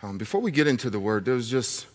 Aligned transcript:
Um, 0.00 0.16
before 0.16 0.40
we 0.40 0.52
get 0.52 0.68
into 0.68 0.90
the 0.90 1.00
word, 1.00 1.24
there's 1.24 1.50
just 1.50 1.86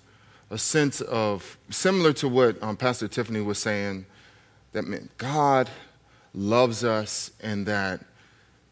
a 0.49 0.57
sense 0.57 0.99
of, 0.99 1.57
similar 1.69 2.11
to 2.13 2.27
what 2.27 2.61
um, 2.61 2.75
Pastor 2.75 3.07
Tiffany 3.07 3.39
was 3.39 3.57
saying, 3.57 4.05
that 4.73 4.83
meant 4.83 5.17
God 5.17 5.69
loves 6.33 6.83
us 6.83 7.31
and 7.41 7.65
that 7.65 8.01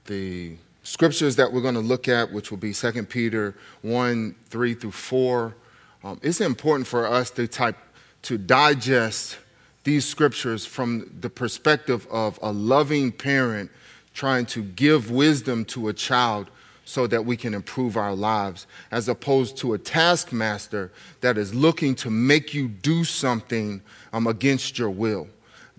the 0.05 0.57
scriptures 0.83 1.37
that 1.37 1.53
we're 1.53 1.61
going 1.61 1.75
to 1.75 1.79
look 1.79 2.09
at, 2.09 2.33
which 2.33 2.51
will 2.51 2.57
be 2.57 2.73
2 2.73 3.03
Peter 3.03 3.55
1 3.83 4.35
3 4.49 4.73
through 4.73 4.91
4, 4.91 5.55
um, 6.03 6.19
it's 6.21 6.41
important 6.41 6.85
for 6.85 7.07
us 7.07 7.31
to 7.31 7.47
type 7.47 7.77
to 8.23 8.37
digest 8.37 9.37
these 9.83 10.05
scriptures 10.05 10.65
from 10.65 11.09
the 11.21 11.29
perspective 11.29 12.05
of 12.11 12.37
a 12.41 12.51
loving 12.51 13.11
parent 13.11 13.71
trying 14.13 14.45
to 14.45 14.61
give 14.61 15.09
wisdom 15.09 15.63
to 15.65 15.87
a 15.87 15.93
child 15.93 16.49
so 16.85 17.07
that 17.07 17.25
we 17.25 17.37
can 17.37 17.53
improve 17.53 17.95
our 17.95 18.13
lives, 18.13 18.67
as 18.91 19.07
opposed 19.07 19.57
to 19.57 19.73
a 19.73 19.77
taskmaster 19.77 20.91
that 21.21 21.37
is 21.37 21.53
looking 21.53 21.95
to 21.95 22.09
make 22.09 22.53
you 22.53 22.67
do 22.67 23.03
something 23.03 23.81
um, 24.13 24.27
against 24.27 24.77
your 24.77 24.89
will. 24.89 25.27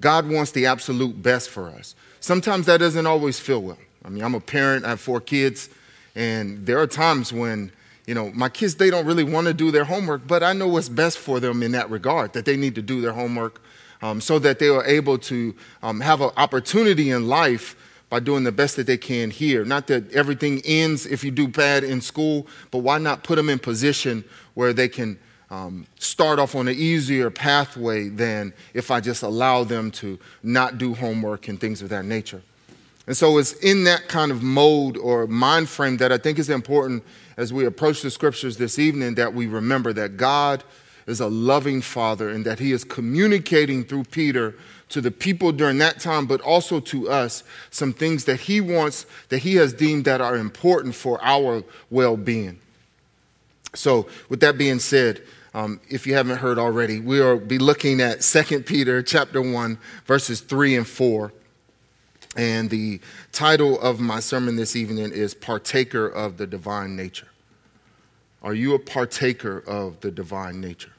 God 0.00 0.28
wants 0.28 0.52
the 0.52 0.66
absolute 0.66 1.22
best 1.22 1.50
for 1.50 1.68
us. 1.68 1.94
Sometimes 2.20 2.66
that 2.66 2.78
doesn't 2.78 3.06
always 3.06 3.38
feel 3.38 3.62
well. 3.62 3.78
I 4.04 4.08
mean, 4.08 4.22
I'm 4.22 4.34
a 4.34 4.40
parent, 4.40 4.84
I 4.84 4.90
have 4.90 5.00
four 5.00 5.20
kids, 5.20 5.68
and 6.14 6.64
there 6.66 6.78
are 6.78 6.86
times 6.86 7.32
when 7.32 7.72
you 8.06 8.14
know, 8.14 8.32
my 8.32 8.48
kids, 8.48 8.74
they 8.76 8.90
don't 8.90 9.06
really 9.06 9.24
want 9.24 9.46
to 9.46 9.54
do 9.54 9.70
their 9.70 9.84
homework, 9.84 10.26
but 10.26 10.42
I 10.42 10.52
know 10.52 10.66
what's 10.66 10.88
best 10.88 11.18
for 11.18 11.38
them 11.38 11.62
in 11.62 11.72
that 11.72 11.88
regard, 11.88 12.32
that 12.32 12.44
they 12.44 12.56
need 12.56 12.74
to 12.74 12.82
do 12.82 13.00
their 13.00 13.12
homework 13.12 13.62
um, 14.02 14.20
so 14.20 14.38
that 14.40 14.58
they 14.58 14.68
are 14.68 14.84
able 14.84 15.18
to 15.18 15.54
um, 15.82 16.00
have 16.00 16.20
an 16.20 16.30
opportunity 16.36 17.10
in 17.10 17.28
life 17.28 17.76
by 18.12 18.20
doing 18.20 18.44
the 18.44 18.52
best 18.52 18.76
that 18.76 18.86
they 18.86 18.98
can 18.98 19.30
here. 19.30 19.64
Not 19.64 19.86
that 19.86 20.12
everything 20.12 20.60
ends 20.66 21.06
if 21.06 21.24
you 21.24 21.30
do 21.30 21.48
bad 21.48 21.82
in 21.82 22.02
school, 22.02 22.46
but 22.70 22.80
why 22.80 22.98
not 22.98 23.24
put 23.24 23.36
them 23.36 23.48
in 23.48 23.58
position 23.58 24.22
where 24.52 24.74
they 24.74 24.86
can 24.86 25.18
um, 25.48 25.86
start 25.98 26.38
off 26.38 26.54
on 26.54 26.68
an 26.68 26.74
easier 26.76 27.30
pathway 27.30 28.10
than 28.10 28.52
if 28.74 28.90
I 28.90 29.00
just 29.00 29.22
allow 29.22 29.64
them 29.64 29.90
to 29.92 30.18
not 30.42 30.76
do 30.76 30.92
homework 30.92 31.48
and 31.48 31.58
things 31.58 31.80
of 31.80 31.88
that 31.88 32.04
nature. 32.04 32.42
And 33.06 33.16
so 33.16 33.38
it's 33.38 33.54
in 33.54 33.84
that 33.84 34.08
kind 34.08 34.30
of 34.30 34.42
mode 34.42 34.98
or 34.98 35.26
mind 35.26 35.70
frame 35.70 35.96
that 35.96 36.12
I 36.12 36.18
think 36.18 36.38
is 36.38 36.50
important 36.50 37.04
as 37.38 37.50
we 37.50 37.64
approach 37.64 38.02
the 38.02 38.10
scriptures 38.10 38.58
this 38.58 38.78
evening 38.78 39.14
that 39.14 39.32
we 39.32 39.46
remember 39.46 39.90
that 39.94 40.18
God 40.18 40.62
is 41.06 41.20
a 41.20 41.28
loving 41.28 41.80
father 41.80 42.28
and 42.28 42.44
that 42.44 42.58
he 42.58 42.72
is 42.72 42.84
communicating 42.84 43.84
through 43.84 44.04
Peter 44.04 44.54
to 44.88 45.00
the 45.00 45.10
people 45.10 45.52
during 45.52 45.78
that 45.78 46.00
time, 46.00 46.26
but 46.26 46.40
also 46.42 46.78
to 46.78 47.08
us, 47.08 47.42
some 47.70 47.92
things 47.92 48.24
that 48.24 48.40
he 48.40 48.60
wants, 48.60 49.06
that 49.30 49.38
he 49.38 49.56
has 49.56 49.72
deemed 49.72 50.04
that 50.04 50.20
are 50.20 50.36
important 50.36 50.94
for 50.94 51.18
our 51.22 51.64
well 51.90 52.16
being. 52.16 52.58
So, 53.74 54.06
with 54.28 54.40
that 54.40 54.58
being 54.58 54.78
said, 54.78 55.22
um, 55.54 55.80
if 55.88 56.06
you 56.06 56.14
haven't 56.14 56.38
heard 56.38 56.58
already, 56.58 57.00
we 57.00 57.20
will 57.20 57.38
be 57.38 57.58
looking 57.58 58.00
at 58.00 58.20
2 58.20 58.60
Peter 58.60 59.02
chapter 59.02 59.40
1, 59.40 59.78
verses 60.04 60.40
3 60.40 60.76
and 60.76 60.86
4. 60.86 61.32
And 62.36 62.70
the 62.70 63.00
title 63.32 63.80
of 63.80 64.00
my 64.00 64.20
sermon 64.20 64.56
this 64.56 64.76
evening 64.76 65.12
is 65.12 65.34
Partaker 65.34 66.06
of 66.06 66.38
the 66.38 66.46
Divine 66.46 66.96
Nature. 66.96 67.28
Are 68.42 68.54
you 68.54 68.74
a 68.74 68.78
partaker 68.78 69.62
of 69.66 70.00
the 70.00 70.10
divine 70.10 70.60
nature? 70.60 70.91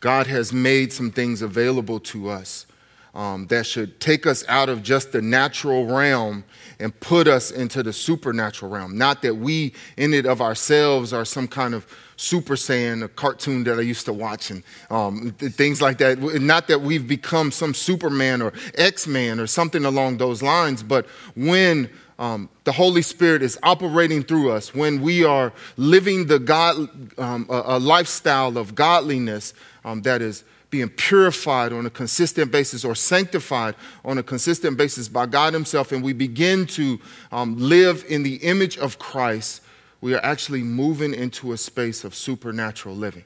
God 0.00 0.26
has 0.26 0.52
made 0.52 0.92
some 0.92 1.10
things 1.10 1.42
available 1.42 2.00
to 2.00 2.28
us 2.28 2.66
um, 3.14 3.46
that 3.48 3.66
should 3.66 4.00
take 4.00 4.26
us 4.26 4.44
out 4.48 4.68
of 4.68 4.82
just 4.82 5.12
the 5.12 5.20
natural 5.20 5.86
realm 5.86 6.44
and 6.78 6.98
put 7.00 7.26
us 7.26 7.50
into 7.50 7.82
the 7.82 7.92
supernatural 7.92 8.70
realm. 8.70 8.96
Not 8.96 9.22
that 9.22 9.36
we, 9.36 9.74
in 9.96 10.14
it 10.14 10.26
of 10.26 10.40
ourselves, 10.40 11.12
are 11.12 11.24
some 11.24 11.48
kind 11.48 11.74
of 11.74 11.86
Super 12.16 12.54
Saiyan, 12.54 13.02
a 13.02 13.08
cartoon 13.08 13.64
that 13.64 13.78
I 13.78 13.82
used 13.82 14.04
to 14.06 14.12
watch, 14.12 14.50
and 14.50 14.62
um, 14.90 15.32
things 15.32 15.80
like 15.80 15.98
that. 15.98 16.18
Not 16.18 16.68
that 16.68 16.80
we've 16.80 17.06
become 17.06 17.50
some 17.52 17.74
Superman 17.74 18.42
or 18.42 18.52
X 18.74 19.06
Man 19.06 19.38
or 19.40 19.46
something 19.46 19.84
along 19.84 20.18
those 20.18 20.42
lines, 20.42 20.82
but 20.82 21.06
when 21.36 21.88
um, 22.18 22.48
the 22.64 22.72
Holy 22.72 23.02
Spirit 23.02 23.42
is 23.42 23.56
operating 23.62 24.24
through 24.24 24.50
us, 24.50 24.74
when 24.74 25.00
we 25.00 25.24
are 25.24 25.52
living 25.76 26.26
the 26.26 26.40
God, 26.40 26.88
um, 27.18 27.46
a, 27.48 27.62
a, 27.66 27.78
lifestyle 27.78 28.58
of 28.58 28.74
godliness 28.74 29.54
um, 29.88 30.02
that 30.02 30.20
is 30.20 30.44
being 30.68 30.90
purified 30.90 31.72
on 31.72 31.86
a 31.86 31.90
consistent 31.90 32.52
basis 32.52 32.84
or 32.84 32.94
sanctified 32.94 33.74
on 34.04 34.18
a 34.18 34.22
consistent 34.22 34.76
basis 34.76 35.08
by 35.08 35.24
God 35.24 35.54
Himself, 35.54 35.92
and 35.92 36.04
we 36.04 36.12
begin 36.12 36.66
to 36.66 37.00
um, 37.32 37.56
live 37.56 38.04
in 38.06 38.22
the 38.22 38.34
image 38.36 38.76
of 38.76 38.98
Christ, 38.98 39.62
we 40.02 40.14
are 40.14 40.22
actually 40.22 40.62
moving 40.62 41.14
into 41.14 41.52
a 41.52 41.56
space 41.56 42.04
of 42.04 42.14
supernatural 42.14 42.94
living. 42.94 43.24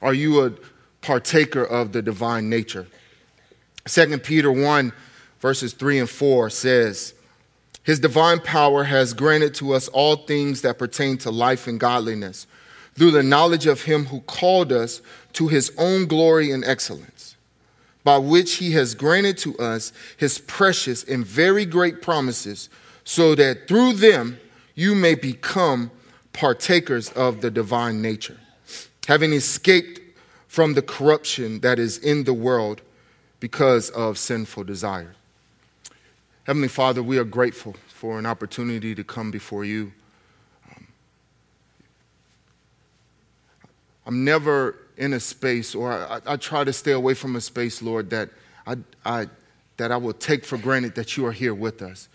Are 0.00 0.14
you 0.14 0.46
a 0.46 0.52
partaker 1.02 1.62
of 1.62 1.92
the 1.92 2.00
divine 2.00 2.48
nature? 2.48 2.86
2 3.86 4.18
Peter 4.18 4.50
1, 4.50 4.92
verses 5.40 5.74
3 5.74 5.98
and 5.98 6.08
4 6.10 6.48
says, 6.48 7.12
His 7.82 8.00
divine 8.00 8.40
power 8.40 8.84
has 8.84 9.12
granted 9.12 9.54
to 9.56 9.74
us 9.74 9.88
all 9.88 10.16
things 10.16 10.62
that 10.62 10.78
pertain 10.78 11.18
to 11.18 11.30
life 11.30 11.66
and 11.66 11.78
godliness 11.78 12.46
through 12.94 13.10
the 13.12 13.22
knowledge 13.22 13.66
of 13.66 13.82
Him 13.82 14.06
who 14.06 14.20
called 14.20 14.72
us 14.72 15.00
to 15.34 15.48
His 15.48 15.72
own 15.78 16.06
glory 16.06 16.50
and 16.50 16.64
excellence, 16.64 17.36
by 18.04 18.18
which 18.18 18.56
He 18.56 18.72
has 18.72 18.94
granted 18.94 19.38
to 19.38 19.56
us 19.58 19.92
His 20.16 20.38
precious 20.38 21.04
and 21.04 21.24
very 21.24 21.64
great 21.64 22.02
promises, 22.02 22.68
so 23.04 23.34
that 23.34 23.68
through 23.68 23.94
them, 23.94 24.38
you 24.74 24.94
may 24.94 25.14
become 25.14 25.90
partakers 26.32 27.10
of 27.10 27.40
the 27.40 27.50
divine 27.50 28.00
nature, 28.00 28.38
having 29.06 29.32
escaped 29.32 30.00
from 30.48 30.74
the 30.74 30.82
corruption 30.82 31.60
that 31.60 31.78
is 31.78 31.98
in 31.98 32.24
the 32.24 32.34
world 32.34 32.82
because 33.40 33.90
of 33.90 34.18
sinful 34.18 34.64
desire. 34.64 35.14
Heavenly 36.44 36.68
Father, 36.68 37.02
we 37.02 37.18
are 37.18 37.24
grateful 37.24 37.76
for 37.88 38.18
an 38.18 38.26
opportunity 38.26 38.94
to 38.94 39.04
come 39.04 39.30
before 39.30 39.64
you. 39.64 39.92
I'm 44.10 44.24
never 44.24 44.74
in 44.96 45.12
a 45.12 45.20
space, 45.20 45.72
or 45.72 45.92
I, 45.92 46.20
I, 46.26 46.36
try 46.36 46.64
to 46.64 46.72
stay 46.72 46.90
away 46.90 47.14
from 47.14 47.36
a 47.36 47.40
space, 47.40 47.80
Lord, 47.80 48.10
that 48.10 48.30
I, 48.66 48.74
I, 49.04 49.28
that 49.76 49.92
I 49.92 49.96
will 49.98 50.12
take 50.12 50.44
for 50.44 50.58
granted 50.58 50.96
that 50.96 51.16
you 51.16 51.24
are 51.26 51.32
here 51.32 51.54
with 51.54 51.80
us. 51.80 52.08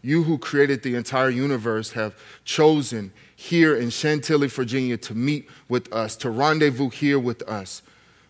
You 0.00 0.22
who 0.22 0.38
created 0.38 0.82
the 0.82 0.94
entire 0.94 1.28
universe 1.28 1.92
have 1.92 2.14
chosen 2.46 3.12
here 3.36 3.76
in 3.76 3.90
Chantilly, 3.90 4.48
Virginia 4.48 4.96
to 4.96 5.14
meet 5.14 5.46
with 5.68 5.92
us, 5.92 6.16
to 6.16 6.30
rendezvous 6.30 6.88
here 6.88 7.18
with 7.18 7.42
us. 7.42 7.82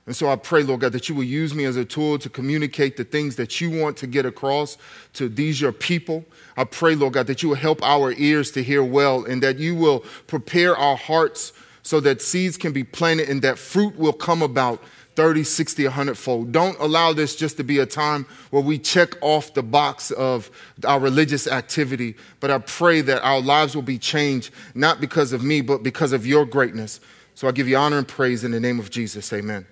And 0.04 0.16
so 0.16 0.28
I 0.28 0.34
pray, 0.34 0.65
Lord 0.65 0.81
God, 0.81 0.91
that 0.91 1.09
you 1.09 1.15
will 1.15 1.22
use 1.22 1.54
me 1.54 1.65
as 1.65 1.77
a 1.77 1.84
tool 1.84 2.19
to 2.19 2.28
communicate 2.28 2.97
the 2.97 3.04
things 3.04 3.37
that 3.37 3.60
you 3.60 3.71
want 3.71 3.97
to 3.99 4.09
get 4.09 4.27
across 4.27 4.78
to 5.12 5.28
these 5.28 5.60
your 5.60 5.71
people. 5.71 6.25
I 6.56 6.65
pray, 6.65 6.97
Lord 6.97 7.12
God, 7.12 7.28
that 7.28 7.41
you 7.41 7.50
will 7.50 7.56
help 7.56 7.84
our 7.84 8.10
ears 8.15 8.50
to 8.50 8.65
hear 8.65 8.83
well 8.83 9.25
and 9.25 9.41
that 9.44 9.60
you 9.60 9.77
will 9.77 10.00
prepare 10.27 10.77
our 10.77 10.97
hearts 10.97 11.53
so 11.82 12.00
that 12.00 12.22
seeds 12.22 12.56
can 12.56 12.72
be 12.72 12.84
planted 12.84 13.28
and 13.28 13.43
that 13.43 13.59
fruit 13.59 13.97
will 13.98 14.12
come 14.12 14.43
about 14.43 14.82
30, 15.15 15.44
60, 15.44 15.84
100 15.84 16.16
fold. 16.16 16.53
Don't 16.53 16.78
allow 16.81 17.12
this 17.12 17.37
just 17.37 17.59
to 17.59 17.65
be 17.65 17.78
a 17.78 17.87
time 17.87 18.25
where 18.50 18.62
we 18.62 18.78
check 18.78 19.15
off 19.20 19.53
the 19.53 19.62
box 19.62 20.10
of 20.10 20.50
our 20.87 20.98
religious 20.98 21.47
activity, 21.47 22.15
but 22.41 22.50
I 22.50 22.59
pray 22.59 23.03
that 23.03 23.22
our 23.22 23.41
lives 23.41 23.75
will 23.75 23.82
be 23.82 23.98
changed, 23.98 24.53
not 24.75 25.00
because 25.00 25.32
of 25.32 25.42
me, 25.42 25.60
but 25.60 25.82
because 25.82 26.12
of 26.12 26.26
your 26.26 26.47
greatness. 26.47 27.00
So 27.34 27.47
I 27.47 27.53
give 27.53 27.69
you 27.69 27.76
honor 27.76 27.98
and 27.98 28.09
praise 28.09 28.44
in 28.44 28.53
the 28.53 28.60
name 28.60 28.78
of 28.78 28.91
Jesus. 28.91 29.31
Amen. 29.32 29.66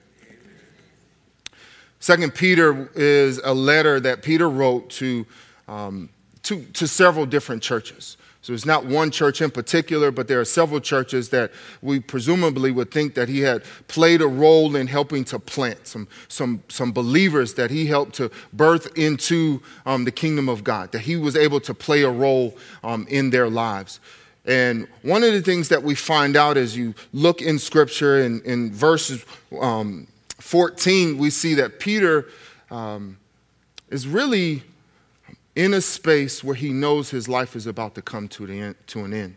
Second 2.01 2.35
Peter 2.35 2.91
is 2.95 3.39
a 3.45 3.53
letter 3.53 4.01
that 4.01 4.23
Peter 4.23 4.49
wrote 4.49 4.89
to, 4.91 5.27
um, 5.69 6.09
to, 6.43 6.63
to 6.73 6.89
several 6.89 7.27
different 7.27 7.63
churches. 7.63 8.17
So 8.43 8.55
it's 8.55 8.65
not 8.65 8.87
one 8.87 9.11
church 9.11 9.43
in 9.43 9.51
particular, 9.51 10.11
but 10.11 10.27
there 10.27 10.41
are 10.41 10.47
several 10.47 10.81
churches 10.81 11.29
that 11.29 11.53
we 11.83 12.01
presumably 12.01 12.71
would 12.71 12.91
think 12.91 13.15
that 13.15 13.29
he 13.29 13.41
had 13.41 13.63
played 13.87 14.23
a 14.23 14.27
role 14.27 14.77
in 14.77 14.87
helping 14.87 15.25
to 15.25 15.39
plant, 15.39 15.87
some, 15.87 16.09
some, 16.29 16.63
some 16.69 16.91
believers 16.91 17.55
that 17.55 17.71
he 17.71 17.87
helped 17.87 18.15
to 18.15 18.31
birth 18.55 18.97
into 18.97 19.61
um, 19.85 20.05
the 20.05 20.11
kingdom 20.11 20.49
of 20.49 20.65
God, 20.65 20.91
that 20.93 21.03
he 21.03 21.17
was 21.17 21.37
able 21.37 21.61
to 21.61 21.75
play 21.75 22.03
a 22.03 22.11
role 22.11 22.57
um, 22.83 23.07
in 23.11 23.29
their 23.29 23.51
lives. 23.51 24.01
And 24.47 24.89
one 25.03 25.23
of 25.23 25.35
the 25.35 25.43
things 25.43 25.69
that 25.69 25.83
we 25.83 25.95
find 25.95 26.35
out 26.35 26.57
as 26.57 26.75
you 26.75 26.95
look 27.13 27.43
in 27.43 27.59
scripture 27.59 28.23
in, 28.23 28.41
in 28.43 28.73
verses 28.73 29.23
um, 29.61 30.07
14, 30.39 31.19
we 31.19 31.29
see 31.29 31.55
that 31.55 31.79
Peter 31.79 32.27
um, 32.71 33.19
is 33.91 34.09
really 34.09 34.63
in 35.55 35.75
a 35.75 35.81
space 35.81 36.45
where 36.45 36.55
he 36.55 36.73
knows 36.73 37.11
his 37.11 37.29
life 37.29 37.57
is 37.57 37.67
about 37.67 37.95
to 37.97 38.03
come 38.03 38.29
to, 38.29 38.47
the 38.47 38.61
end, 38.61 38.75
to 38.89 39.05
an 39.05 39.13
end. 39.13 39.37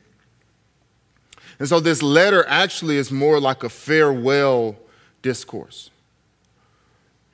And 1.60 1.68
so 1.68 1.80
this 1.80 2.02
letter 2.02 2.46
actually 2.48 2.98
is 2.98 3.12
more 3.12 3.40
like 3.40 3.64
a 3.64 3.70
farewell 3.70 4.76
discourse. 5.22 5.90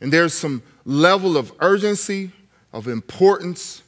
And 0.02 0.12
there's 0.14 0.34
some 0.34 0.64
level 0.86 1.38
of 1.38 1.52
urgency, 1.60 2.31
of 2.72 2.88
importance 2.88 3.84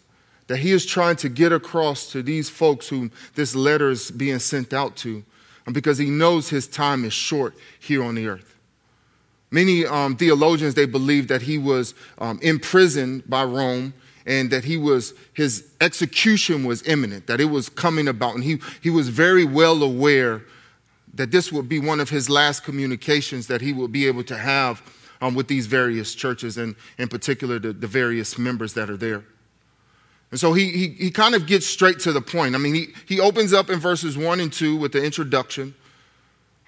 that 0.48 0.58
he 0.58 0.72
is 0.72 0.86
trying 0.86 1.16
to 1.18 1.30
get 1.30 1.54
across 1.54 2.12
to 2.12 2.22
these 2.22 2.50
folks 2.50 2.90
whom 2.90 3.12
this 3.36 3.56
letter 3.56 3.90
is 3.90 4.12
being 4.12 4.40
sent 4.40 4.74
out 4.74 4.98
to, 4.98 5.24
because 5.72 5.98
he 5.98 6.10
knows 6.10 6.50
his 6.50 6.68
time 6.68 7.06
is 7.06 7.14
short 7.14 7.56
here 7.80 8.04
on 8.04 8.16
the 8.16 8.28
earth. 8.28 8.56
Many 9.52 9.86
um, 9.86 10.16
theologians 10.16 10.74
they 10.74 10.86
believe 10.86 11.28
that 11.28 11.42
he 11.42 11.58
was 11.58 11.94
um, 12.18 12.40
imprisoned 12.42 13.30
by 13.30 13.44
Rome 13.44 13.94
and 14.26 14.52
that 14.52 14.64
he 14.64 14.78
was 14.78 15.14
his 15.34 15.72
execution 15.82 16.64
was 16.64 16.86
imminent, 16.88 17.28
that 17.28 17.42
it 17.42 17.46
was 17.46 17.70
coming 17.70 18.08
about, 18.08 18.36
and 18.36 18.44
he 18.44 18.60
he 18.82 18.90
was 18.90 19.10
very 19.10 19.46
well 19.46 19.82
aware 19.84 20.44
that 21.14 21.32
this 21.32 21.52
would 21.52 21.68
be 21.68 21.80
one 21.80 22.00
of 22.00 22.10
his 22.10 22.30
last 22.30 22.64
communications 22.64 23.48
that 23.48 23.62
he 23.62 23.74
would 23.74 23.92
be 23.92 24.08
able 24.08 24.24
to 24.24 24.38
have 24.38 24.82
um, 25.22 25.36
with 25.36 25.48
these 25.48 25.68
various 25.68 26.16
churches, 26.16 26.58
and 26.58 26.76
in 26.98 27.08
particular 27.08 27.60
the, 27.60 27.74
the 27.74 27.88
various 27.88 28.38
members 28.38 28.74
that 28.74 28.90
are 28.90 28.98
there. 28.98 29.24
And 30.32 30.40
so 30.40 30.54
he, 30.54 30.72
he, 30.72 30.88
he 30.88 31.12
kind 31.12 31.36
of 31.36 31.46
gets 31.46 31.68
straight 31.68 32.00
to 32.00 32.14
the 32.14 32.22
point. 32.22 32.56
I 32.56 32.58
mean, 32.58 32.74
he, 32.74 32.88
he 33.06 33.20
opens 33.20 33.52
up 33.52 33.70
in 33.70 33.80
verses 33.80 34.18
1 34.18 34.40
and 34.40 34.52
2 34.52 34.78
with 34.78 34.94
the 34.94 35.04
introduction. 35.04 35.76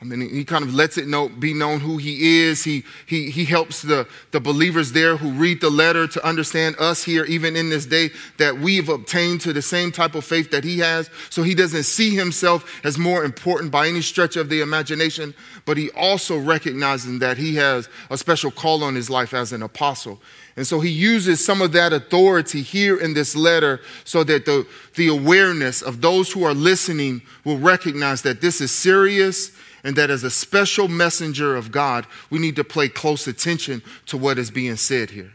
I 0.03 0.05
mean, 0.05 0.19
he 0.29 0.43
kind 0.43 0.65
of 0.65 0.75
lets 0.75 0.97
it 0.97 1.07
know, 1.07 1.29
be 1.29 1.53
known 1.53 1.79
who 1.79 1.95
he 1.95 2.41
is. 2.41 2.65
He, 2.65 2.83
he, 3.05 3.29
he 3.29 3.45
helps 3.45 3.81
the, 3.81 4.05
the 4.31 4.41
believers 4.41 4.91
there 4.91 5.15
who 5.15 5.31
read 5.31 5.61
the 5.61 5.69
letter 5.69 6.07
to 6.07 6.27
understand 6.27 6.75
us 6.77 7.05
here, 7.05 7.23
even 7.23 7.55
in 7.55 7.69
this 7.69 7.85
day, 7.85 8.09
that 8.37 8.57
we've 8.57 8.89
obtained 8.89 9.39
to 9.41 9.53
the 9.53 9.61
same 9.61 9.93
type 9.93 10.13
of 10.13 10.25
faith 10.25 10.51
that 10.51 10.65
he 10.65 10.79
has. 10.79 11.09
So 11.29 11.41
he 11.41 11.55
doesn't 11.55 11.83
see 11.83 12.09
himself 12.09 12.81
as 12.83 12.97
more 12.97 13.23
important 13.23 13.71
by 13.71 13.87
any 13.87 14.01
stretch 14.01 14.35
of 14.35 14.49
the 14.49 14.59
imagination, 14.59 15.33
but 15.63 15.77
he 15.77 15.89
also 15.91 16.37
recognizes 16.37 17.19
that 17.19 17.37
he 17.37 17.55
has 17.55 17.87
a 18.09 18.17
special 18.17 18.51
call 18.51 18.83
on 18.83 18.95
his 18.95 19.09
life 19.09 19.33
as 19.33 19.53
an 19.53 19.63
apostle. 19.63 20.19
And 20.57 20.67
so 20.67 20.81
he 20.81 20.89
uses 20.89 21.43
some 21.43 21.61
of 21.61 21.71
that 21.71 21.93
authority 21.93 22.61
here 22.61 22.99
in 22.99 23.13
this 23.13 23.37
letter 23.37 23.79
so 24.03 24.25
that 24.25 24.43
the, 24.43 24.67
the 24.95 25.07
awareness 25.07 25.81
of 25.81 26.01
those 26.01 26.29
who 26.33 26.43
are 26.43 26.53
listening 26.53 27.21
will 27.45 27.57
recognize 27.57 28.21
that 28.23 28.41
this 28.41 28.59
is 28.59 28.69
serious 28.69 29.53
and 29.83 29.95
that 29.95 30.09
as 30.09 30.23
a 30.23 30.29
special 30.29 30.87
messenger 30.87 31.55
of 31.55 31.71
God, 31.71 32.05
we 32.29 32.39
need 32.39 32.55
to 32.55 32.63
pay 32.63 32.87
close 32.87 33.27
attention 33.27 33.81
to 34.05 34.17
what 34.17 34.37
is 34.37 34.49
being 34.49 34.77
said 34.77 35.09
here. 35.09 35.33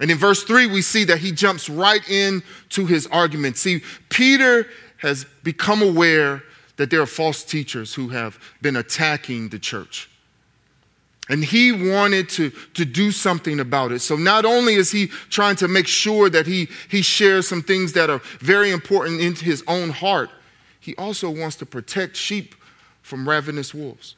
And 0.00 0.10
in 0.10 0.18
verse 0.18 0.42
3, 0.42 0.66
we 0.66 0.82
see 0.82 1.04
that 1.04 1.18
he 1.18 1.32
jumps 1.32 1.68
right 1.68 2.06
into 2.08 2.86
his 2.86 3.06
argument. 3.08 3.56
See, 3.56 3.82
Peter 4.08 4.66
has 4.98 5.26
become 5.42 5.82
aware 5.82 6.42
that 6.76 6.90
there 6.90 7.00
are 7.00 7.06
false 7.06 7.44
teachers 7.44 7.94
who 7.94 8.08
have 8.08 8.38
been 8.60 8.76
attacking 8.76 9.50
the 9.50 9.58
church. 9.58 10.08
And 11.28 11.44
he 11.44 11.70
wanted 11.70 12.28
to, 12.30 12.50
to 12.74 12.84
do 12.84 13.12
something 13.12 13.60
about 13.60 13.92
it. 13.92 14.00
So 14.00 14.16
not 14.16 14.44
only 14.44 14.74
is 14.74 14.90
he 14.90 15.06
trying 15.30 15.56
to 15.56 15.68
make 15.68 15.86
sure 15.86 16.28
that 16.30 16.46
he, 16.46 16.68
he 16.88 17.02
shares 17.02 17.46
some 17.46 17.62
things 17.62 17.92
that 17.92 18.10
are 18.10 18.20
very 18.40 18.70
important 18.70 19.20
into 19.20 19.44
his 19.44 19.62
own 19.68 19.90
heart, 19.90 20.30
he 20.80 20.96
also 20.96 21.30
wants 21.30 21.56
to 21.56 21.66
protect 21.66 22.16
sheep 22.16 22.56
from 23.02 23.28
ravenous 23.28 23.74
wolves. 23.74 24.14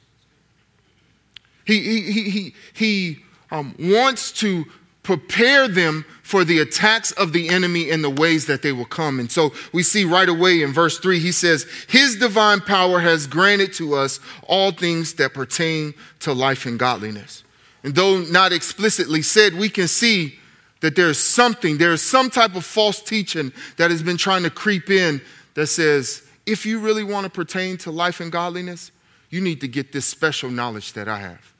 He, 1.66 1.80
he, 1.80 2.12
he, 2.12 2.30
he, 2.30 2.54
he 2.74 3.18
um, 3.50 3.74
wants 3.78 4.32
to 4.32 4.64
prepare 5.02 5.68
them 5.68 6.04
for 6.22 6.44
the 6.44 6.58
attacks 6.58 7.12
of 7.12 7.32
the 7.32 7.50
enemy 7.50 7.90
in 7.90 8.02
the 8.02 8.10
ways 8.10 8.46
that 8.46 8.62
they 8.62 8.72
will 8.72 8.86
come. 8.86 9.20
And 9.20 9.30
so 9.30 9.52
we 9.72 9.82
see 9.82 10.04
right 10.04 10.28
away 10.28 10.62
in 10.62 10.72
verse 10.72 10.98
3, 10.98 11.20
he 11.20 11.30
says, 11.30 11.66
His 11.88 12.16
divine 12.16 12.60
power 12.60 13.00
has 13.00 13.26
granted 13.26 13.72
to 13.74 13.94
us 13.94 14.18
all 14.48 14.72
things 14.72 15.14
that 15.14 15.34
pertain 15.34 15.94
to 16.20 16.32
life 16.32 16.66
and 16.66 16.78
godliness. 16.78 17.44
And 17.84 17.94
though 17.94 18.20
not 18.22 18.52
explicitly 18.52 19.20
said, 19.20 19.54
we 19.54 19.68
can 19.68 19.88
see 19.88 20.38
that 20.80 20.96
there's 20.96 21.18
something, 21.18 21.76
there's 21.78 22.02
some 22.02 22.30
type 22.30 22.56
of 22.56 22.64
false 22.64 23.00
teaching 23.00 23.52
that 23.76 23.90
has 23.90 24.02
been 24.02 24.16
trying 24.16 24.42
to 24.42 24.50
creep 24.50 24.90
in 24.90 25.20
that 25.52 25.66
says, 25.66 26.26
if 26.46 26.66
you 26.66 26.78
really 26.78 27.04
want 27.04 27.24
to 27.24 27.30
pertain 27.30 27.76
to 27.78 27.90
life 27.90 28.20
and 28.20 28.30
godliness, 28.30 28.92
you 29.30 29.40
need 29.40 29.60
to 29.60 29.68
get 29.68 29.92
this 29.92 30.06
special 30.06 30.50
knowledge 30.50 30.92
that 30.92 31.08
I 31.08 31.18
have. 31.18 31.54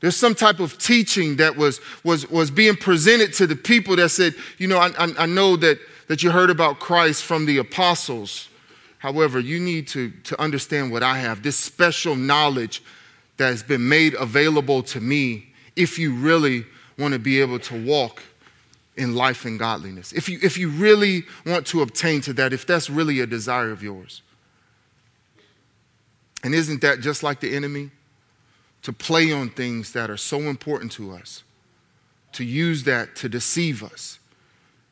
There's 0.00 0.16
some 0.16 0.34
type 0.34 0.60
of 0.60 0.78
teaching 0.78 1.36
that 1.36 1.56
was, 1.56 1.80
was, 2.04 2.30
was 2.30 2.50
being 2.50 2.76
presented 2.76 3.32
to 3.34 3.46
the 3.46 3.56
people 3.56 3.96
that 3.96 4.10
said, 4.10 4.34
you 4.58 4.68
know, 4.68 4.78
I, 4.78 4.88
I, 4.98 5.12
I 5.20 5.26
know 5.26 5.56
that, 5.56 5.78
that 6.08 6.22
you 6.22 6.30
heard 6.30 6.50
about 6.50 6.78
Christ 6.78 7.24
from 7.24 7.46
the 7.46 7.58
apostles. 7.58 8.48
However, 8.98 9.40
you 9.40 9.58
need 9.58 9.88
to, 9.88 10.10
to 10.24 10.40
understand 10.40 10.92
what 10.92 11.02
I 11.02 11.18
have, 11.18 11.42
this 11.42 11.56
special 11.56 12.14
knowledge 12.14 12.82
that 13.38 13.48
has 13.48 13.62
been 13.62 13.88
made 13.88 14.14
available 14.14 14.82
to 14.84 15.00
me 15.00 15.46
if 15.76 15.98
you 15.98 16.14
really 16.14 16.64
want 16.98 17.12
to 17.12 17.18
be 17.18 17.40
able 17.40 17.58
to 17.58 17.84
walk 17.84 18.22
in 18.96 19.14
life 19.14 19.44
and 19.44 19.58
godliness. 19.58 20.12
If 20.12 20.28
you, 20.28 20.38
if 20.42 20.56
you 20.56 20.68
really 20.70 21.24
want 21.44 21.66
to 21.68 21.82
obtain 21.82 22.20
to 22.22 22.32
that, 22.34 22.52
if 22.52 22.66
that's 22.66 22.88
really 22.88 23.20
a 23.20 23.26
desire 23.26 23.70
of 23.70 23.82
yours. 23.82 24.22
And 26.42 26.54
isn't 26.54 26.80
that 26.80 27.00
just 27.00 27.22
like 27.22 27.40
the 27.40 27.54
enemy? 27.54 27.90
To 28.82 28.92
play 28.92 29.32
on 29.32 29.50
things 29.50 29.92
that 29.92 30.10
are 30.10 30.16
so 30.16 30.38
important 30.42 30.92
to 30.92 31.12
us, 31.12 31.42
to 32.32 32.44
use 32.44 32.84
that 32.84 33.16
to 33.16 33.28
deceive 33.28 33.82
us, 33.82 34.18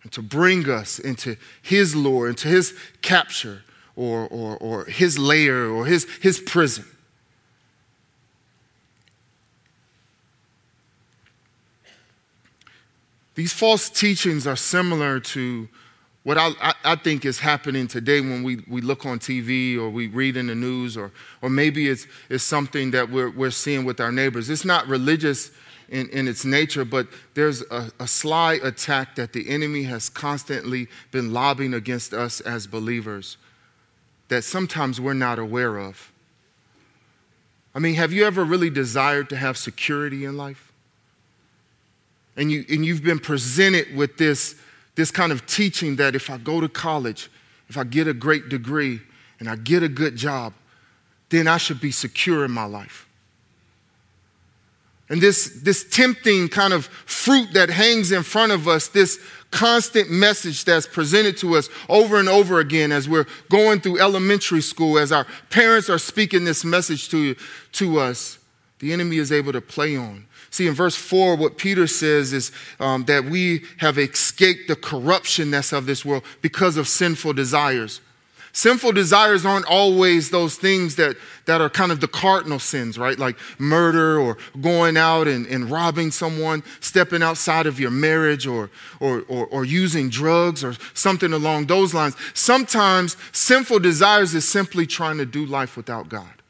and 0.02 0.10
to 0.12 0.20
bring 0.20 0.68
us 0.68 0.98
into 0.98 1.36
his 1.62 1.94
lure, 1.94 2.28
into 2.28 2.48
his 2.48 2.76
capture, 3.02 3.62
or, 3.96 4.26
or, 4.26 4.56
or 4.56 4.84
his 4.86 5.18
lair, 5.18 5.66
or 5.66 5.86
his, 5.86 6.06
his 6.20 6.40
prison. 6.40 6.84
These 13.34 13.52
false 13.52 13.90
teachings 13.90 14.46
are 14.46 14.56
similar 14.56 15.20
to 15.20 15.68
what 16.22 16.38
I, 16.38 16.74
I, 16.82 16.96
think 16.96 17.26
is 17.26 17.38
happening 17.38 17.86
today 17.86 18.20
when 18.20 18.42
we, 18.42 18.64
we 18.66 18.80
look 18.80 19.04
on 19.04 19.18
TV 19.18 19.76
or 19.76 19.90
we 19.90 20.06
read 20.06 20.38
in 20.38 20.46
the 20.46 20.54
news, 20.54 20.96
or, 20.96 21.12
or 21.42 21.50
maybe 21.50 21.88
it's, 21.88 22.06
it's 22.30 22.42
something 22.42 22.92
that 22.92 23.10
we're, 23.10 23.28
we're 23.28 23.50
seeing 23.50 23.84
with 23.84 24.00
our 24.00 24.10
neighbors. 24.10 24.48
It's 24.48 24.64
not 24.64 24.86
religious 24.86 25.50
in, 25.90 26.08
in 26.08 26.26
its 26.26 26.46
nature, 26.46 26.86
but 26.86 27.08
there's 27.34 27.60
a, 27.70 27.90
a 28.00 28.08
sly 28.08 28.54
attack 28.62 29.16
that 29.16 29.34
the 29.34 29.50
enemy 29.50 29.82
has 29.82 30.08
constantly 30.08 30.88
been 31.10 31.32
lobbying 31.32 31.74
against 31.74 32.14
us 32.14 32.40
as 32.40 32.66
believers 32.66 33.36
that 34.28 34.42
sometimes 34.42 34.98
we're 35.00 35.12
not 35.12 35.38
aware 35.38 35.76
of. 35.76 36.10
I 37.74 37.80
mean, 37.80 37.96
have 37.96 38.12
you 38.12 38.24
ever 38.24 38.44
really 38.44 38.70
desired 38.70 39.28
to 39.28 39.36
have 39.36 39.58
security 39.58 40.24
in 40.24 40.38
life? 40.38 40.63
And, 42.36 42.50
you, 42.50 42.64
and 42.68 42.84
you've 42.84 43.02
been 43.02 43.18
presented 43.18 43.94
with 43.96 44.16
this, 44.16 44.56
this 44.94 45.10
kind 45.10 45.32
of 45.32 45.46
teaching 45.46 45.96
that 45.96 46.14
if 46.14 46.30
I 46.30 46.38
go 46.38 46.60
to 46.60 46.68
college, 46.68 47.30
if 47.68 47.78
I 47.78 47.84
get 47.84 48.06
a 48.06 48.14
great 48.14 48.48
degree, 48.48 49.00
and 49.40 49.48
I 49.48 49.56
get 49.56 49.82
a 49.82 49.88
good 49.88 50.16
job, 50.16 50.54
then 51.28 51.46
I 51.46 51.58
should 51.58 51.80
be 51.80 51.90
secure 51.90 52.44
in 52.44 52.50
my 52.50 52.64
life. 52.64 53.08
And 55.08 55.20
this, 55.20 55.60
this 55.62 55.84
tempting 55.84 56.48
kind 56.48 56.72
of 56.72 56.86
fruit 56.86 57.52
that 57.52 57.68
hangs 57.68 58.10
in 58.10 58.22
front 58.22 58.52
of 58.52 58.66
us, 58.66 58.88
this 58.88 59.18
constant 59.50 60.10
message 60.10 60.64
that's 60.64 60.86
presented 60.86 61.36
to 61.38 61.56
us 61.56 61.68
over 61.88 62.18
and 62.18 62.28
over 62.28 62.58
again 62.58 62.90
as 62.90 63.08
we're 63.08 63.26
going 63.50 63.80
through 63.80 64.00
elementary 64.00 64.62
school, 64.62 64.98
as 64.98 65.12
our 65.12 65.26
parents 65.50 65.90
are 65.90 65.98
speaking 65.98 66.44
this 66.44 66.64
message 66.64 67.10
to, 67.10 67.36
to 67.72 68.00
us, 68.00 68.38
the 68.78 68.92
enemy 68.92 69.18
is 69.18 69.30
able 69.30 69.52
to 69.52 69.60
play 69.60 69.96
on. 69.96 70.26
See, 70.54 70.68
in 70.68 70.74
verse 70.74 70.94
4, 70.94 71.34
what 71.34 71.58
Peter 71.58 71.88
says 71.88 72.32
is 72.32 72.52
um, 72.78 73.06
that 73.06 73.24
we 73.24 73.64
have 73.78 73.98
escaped 73.98 74.68
the 74.68 74.76
corruption 74.76 75.50
that's 75.50 75.72
of 75.72 75.86
this 75.86 76.04
world 76.04 76.22
because 76.42 76.76
of 76.76 76.86
sinful 76.86 77.32
desires. 77.32 78.00
Sinful 78.52 78.92
desires 78.92 79.44
aren't 79.44 79.66
always 79.66 80.30
those 80.30 80.54
things 80.54 80.94
that, 80.94 81.16
that 81.46 81.60
are 81.60 81.68
kind 81.68 81.90
of 81.90 82.00
the 82.00 82.06
cardinal 82.06 82.60
sins, 82.60 82.96
right? 82.96 83.18
Like 83.18 83.36
murder 83.58 84.20
or 84.20 84.38
going 84.60 84.96
out 84.96 85.26
and, 85.26 85.44
and 85.48 85.68
robbing 85.68 86.12
someone, 86.12 86.62
stepping 86.78 87.20
outside 87.20 87.66
of 87.66 87.80
your 87.80 87.90
marriage 87.90 88.46
or, 88.46 88.70
or, 89.00 89.24
or, 89.26 89.48
or 89.48 89.64
using 89.64 90.08
drugs 90.08 90.62
or 90.62 90.74
something 90.94 91.32
along 91.32 91.66
those 91.66 91.92
lines. 91.94 92.14
Sometimes 92.32 93.16
sinful 93.32 93.80
desires 93.80 94.34
is 94.34 94.46
simply 94.46 94.86
trying 94.86 95.18
to 95.18 95.26
do 95.26 95.46
life 95.46 95.76
without 95.76 96.08
God. 96.08 96.43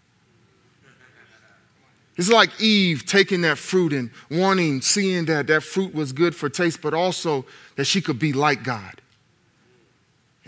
It's 2.17 2.31
like 2.31 2.61
Eve 2.61 3.07
taking 3.07 3.41
that 3.41 3.59
fruit 3.59 3.93
and 3.93 4.11
wanting, 4.31 4.81
seeing 4.83 5.25
that 5.25 5.49
that 5.49 5.63
fruit 5.63 5.95
was 5.95 6.13
good 6.13 6.35
for 6.35 6.49
taste, 6.49 6.81
but 6.81 6.95
also 6.95 7.45
that 7.77 7.87
she 7.87 8.01
could 8.01 8.19
be 8.19 8.33
like 8.33 8.63
God. 8.63 9.01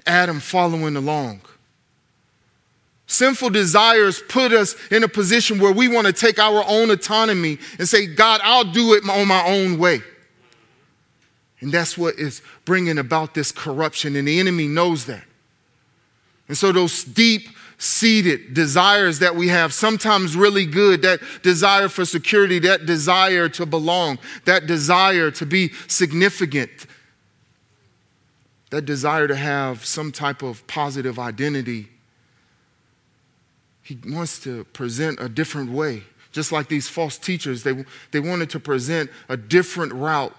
Adam 0.07 0.39
following 0.39 0.95
along. 0.95 1.41
Sinful 3.09 3.51
desires 3.51 4.21
put 4.29 4.53
us 4.53 4.75
in 4.91 5.05
a 5.05 5.09
position 5.09 5.59
where 5.59 5.73
we 5.73 5.89
want 5.89 6.07
to 6.07 6.13
take 6.13 6.39
our 6.39 6.65
own 6.67 6.91
autonomy 6.91 7.59
and 7.79 7.89
say, 7.89 8.07
God, 8.07 8.41
I'll 8.43 8.65
do 8.65 8.95
it 8.95 9.09
on 9.09 9.29
my 9.29 9.45
own 9.47 9.79
way. 9.79 10.03
And 11.61 11.73
that's 11.73 11.97
what 11.97 12.17
is 12.17 12.43
bringing 12.65 12.99
about 12.99 13.35
this 13.35 13.51
corruption, 13.51 14.15
and 14.17 14.29
the 14.29 14.39
enemy 14.39 14.69
knows 14.69 15.07
that. 15.07 15.25
And 16.49 16.57
so, 16.57 16.71
those 16.71 17.03
deep 17.03 17.49
seated 17.79 18.55
desires 18.55 19.19
that 19.19 19.37
we 19.37 19.49
have, 19.49 19.73
sometimes 19.73 20.35
really 20.35 20.65
good, 20.65 21.03
that 21.03 21.21
desire 21.43 21.89
for 21.89 22.05
security, 22.05 22.59
that 22.59 22.87
desire 22.87 23.49
to 23.51 23.67
belong, 23.67 24.19
that 24.47 24.67
desire 24.67 25.31
to 25.31 25.45
be 25.45 25.71
significant. 25.87 26.71
that 28.71 28.83
desire 28.83 29.29
to 29.29 29.37
have 29.37 29.85
some 29.85 30.11
type 30.11 30.43
of 30.43 30.67
positive 30.67 31.19
identity, 31.19 31.89
he 33.83 33.97
wants 34.09 34.41
to 34.41 34.65
present 34.65 35.21
a 35.21 35.29
different 35.29 35.71
way. 35.71 36.03
Just 36.33 36.53
like 36.53 36.69
these 36.69 36.89
false 36.89 37.17
teachers, 37.17 37.63
they, 37.63 37.85
they 38.11 38.21
wanted 38.21 38.51
to 38.51 38.61
present 38.61 39.11
a 39.29 39.37
different 39.37 39.93
route 39.93 40.35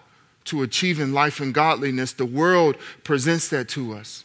to 0.46 0.62
achieving 0.62 1.14
life 1.14 1.40
and 1.40 1.54
godliness. 1.54 2.14
The 2.14 2.26
world 2.26 2.76
presents 3.04 3.48
that 3.50 3.70
to 3.70 3.94
us. 3.94 4.24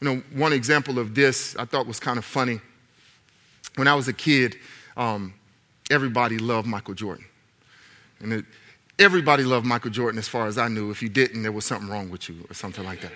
You 0.00 0.08
know, 0.08 0.22
one 0.34 0.52
example 0.52 0.98
of 0.98 1.14
this 1.14 1.56
I 1.56 1.64
thought 1.64 1.86
was 1.86 1.98
kind 1.98 2.18
of 2.18 2.24
funny. 2.24 2.60
When 3.76 3.88
I 3.88 3.94
was 3.94 4.08
a 4.08 4.12
kid, 4.12 4.56
um, 4.96 5.34
everybody 5.90 6.38
loved 6.38 6.68
Michael 6.68 6.94
Jordan. 6.94 7.24
And 8.20 8.32
it, 8.32 8.44
everybody 8.98 9.44
loved 9.44 9.66
Michael 9.66 9.90
Jordan 9.90 10.18
as 10.18 10.28
far 10.28 10.46
as 10.46 10.58
I 10.58 10.68
knew. 10.68 10.90
If 10.90 11.02
you 11.02 11.08
didn't, 11.08 11.42
there 11.42 11.52
was 11.52 11.64
something 11.64 11.88
wrong 11.88 12.10
with 12.10 12.28
you 12.28 12.44
or 12.48 12.54
something 12.54 12.84
like 12.84 13.00
that. 13.00 13.12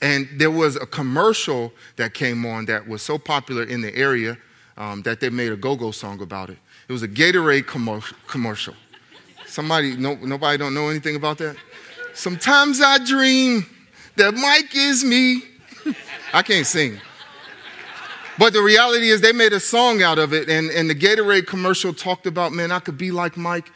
And 0.00 0.28
there 0.36 0.50
was 0.50 0.76
a 0.76 0.86
commercial 0.86 1.72
that 1.96 2.14
came 2.14 2.46
on 2.46 2.66
that 2.66 2.86
was 2.86 3.02
so 3.02 3.18
popular 3.18 3.64
in 3.64 3.80
the 3.80 3.94
area 3.96 4.38
um, 4.76 5.02
that 5.02 5.20
they 5.20 5.28
made 5.28 5.52
a 5.52 5.56
go 5.56 5.74
go 5.74 5.90
song 5.90 6.20
about 6.22 6.50
it. 6.50 6.58
It 6.88 6.92
was 6.92 7.02
a 7.02 7.08
Gatorade 7.08 7.66
commercial. 8.26 8.74
Somebody, 9.46 9.96
no, 9.96 10.14
nobody 10.14 10.56
don't 10.56 10.72
know 10.72 10.88
anything 10.88 11.16
about 11.16 11.38
that? 11.38 11.56
Sometimes 12.14 12.80
I 12.80 12.98
dream 13.04 13.66
that 14.18 14.34
Mike 14.34 14.74
is 14.74 15.04
me. 15.04 15.42
I 16.32 16.42
can't 16.42 16.66
sing. 16.66 17.00
But 18.38 18.52
the 18.52 18.62
reality 18.62 19.10
is, 19.10 19.20
they 19.20 19.32
made 19.32 19.52
a 19.52 19.60
song 19.60 20.02
out 20.02 20.18
of 20.18 20.32
it, 20.32 20.48
and, 20.48 20.70
and 20.70 20.88
the 20.88 20.94
Gatorade 20.94 21.46
commercial 21.48 21.92
talked 21.92 22.26
about, 22.26 22.52
man, 22.52 22.70
I 22.70 22.78
could 22.78 22.96
be 22.96 23.10
like 23.10 23.36
Mike. 23.36 23.72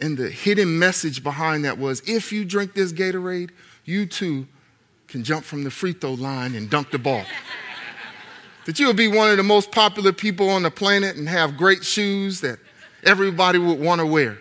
And 0.00 0.18
the 0.18 0.28
hidden 0.28 0.78
message 0.80 1.22
behind 1.22 1.64
that 1.64 1.78
was 1.78 2.02
if 2.08 2.32
you 2.32 2.44
drink 2.44 2.74
this 2.74 2.92
Gatorade, 2.92 3.50
you 3.84 4.06
too 4.06 4.48
can 5.06 5.22
jump 5.22 5.44
from 5.44 5.62
the 5.62 5.70
free 5.70 5.92
throw 5.92 6.14
line 6.14 6.56
and 6.56 6.68
dunk 6.68 6.90
the 6.90 6.98
ball. 6.98 7.24
that 8.64 8.80
you 8.80 8.88
would 8.88 8.96
be 8.96 9.06
one 9.06 9.30
of 9.30 9.36
the 9.36 9.44
most 9.44 9.70
popular 9.70 10.12
people 10.12 10.48
on 10.48 10.62
the 10.62 10.70
planet 10.70 11.16
and 11.16 11.28
have 11.28 11.56
great 11.56 11.84
shoes 11.84 12.40
that 12.40 12.58
everybody 13.04 13.58
would 13.58 13.78
want 13.78 14.00
to 14.00 14.06
wear. 14.06 14.38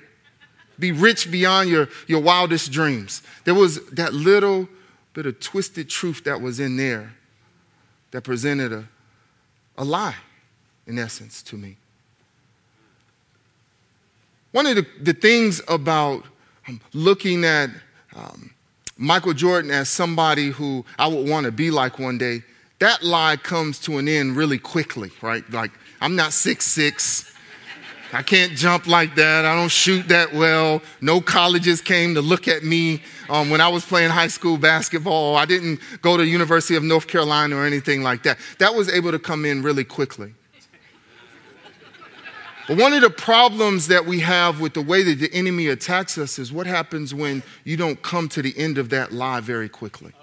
Be 0.79 0.91
rich 0.91 1.29
beyond 1.29 1.69
your, 1.69 1.89
your 2.07 2.21
wildest 2.21 2.71
dreams. 2.71 3.21
There 3.43 3.53
was 3.53 3.85
that 3.89 4.13
little 4.13 4.67
bit 5.13 5.25
of 5.25 5.39
twisted 5.39 5.89
truth 5.89 6.23
that 6.23 6.41
was 6.41 6.59
in 6.59 6.77
there 6.77 7.13
that 8.11 8.23
presented 8.23 8.71
a, 8.71 8.87
a 9.77 9.83
lie, 9.83 10.15
in 10.87 10.99
essence, 10.99 11.41
to 11.43 11.55
me. 11.55 11.77
One 14.51 14.65
of 14.65 14.75
the, 14.75 14.85
the 15.01 15.13
things 15.13 15.61
about 15.67 16.25
um, 16.67 16.81
looking 16.93 17.45
at 17.45 17.69
um, 18.15 18.51
Michael 18.97 19.33
Jordan 19.33 19.71
as 19.71 19.89
somebody 19.89 20.49
who 20.49 20.85
I 20.99 21.07
would 21.07 21.27
want 21.27 21.45
to 21.45 21.51
be 21.51 21.71
like 21.71 21.99
one 21.99 22.17
day, 22.17 22.43
that 22.79 23.03
lie 23.03 23.37
comes 23.37 23.79
to 23.81 23.97
an 23.97 24.07
end 24.07 24.35
really 24.35 24.57
quickly, 24.57 25.11
right? 25.21 25.49
Like, 25.51 25.71
I'm 26.01 26.15
not 26.15 26.33
six 26.33 26.65
six. 26.65 27.30
I 28.13 28.21
can't 28.23 28.53
jump 28.53 28.87
like 28.87 29.15
that. 29.15 29.45
I 29.45 29.55
don't 29.55 29.71
shoot 29.71 30.07
that 30.09 30.33
well. 30.33 30.81
No 30.99 31.21
colleges 31.21 31.79
came 31.79 32.13
to 32.15 32.21
look 32.21 32.47
at 32.47 32.63
me 32.63 33.01
um, 33.29 33.49
when 33.49 33.61
I 33.61 33.69
was 33.69 33.85
playing 33.85 34.09
high 34.09 34.27
school 34.27 34.57
basketball. 34.57 35.37
I 35.37 35.45
didn't 35.45 35.79
go 36.01 36.17
to 36.17 36.25
University 36.25 36.75
of 36.75 36.83
North 36.83 37.07
Carolina 37.07 37.55
or 37.55 37.65
anything 37.65 38.03
like 38.03 38.23
that. 38.23 38.37
That 38.59 38.75
was 38.75 38.89
able 38.89 39.11
to 39.11 39.19
come 39.19 39.45
in 39.45 39.63
really 39.63 39.85
quickly. 39.85 40.33
But 42.67 42.77
one 42.77 42.93
of 42.93 43.01
the 43.01 43.09
problems 43.09 43.87
that 43.87 44.05
we 44.05 44.19
have 44.19 44.59
with 44.59 44.73
the 44.73 44.81
way 44.81 45.03
that 45.03 45.19
the 45.19 45.33
enemy 45.33 45.67
attacks 45.67 46.17
us 46.17 46.37
is 46.37 46.51
what 46.51 46.67
happens 46.67 47.13
when 47.13 47.43
you 47.63 47.75
don't 47.75 48.01
come 48.01 48.29
to 48.29 48.41
the 48.41 48.57
end 48.57 48.77
of 48.77 48.89
that 48.89 49.11
lie 49.11 49.39
very 49.39 49.69
quickly. 49.69 50.13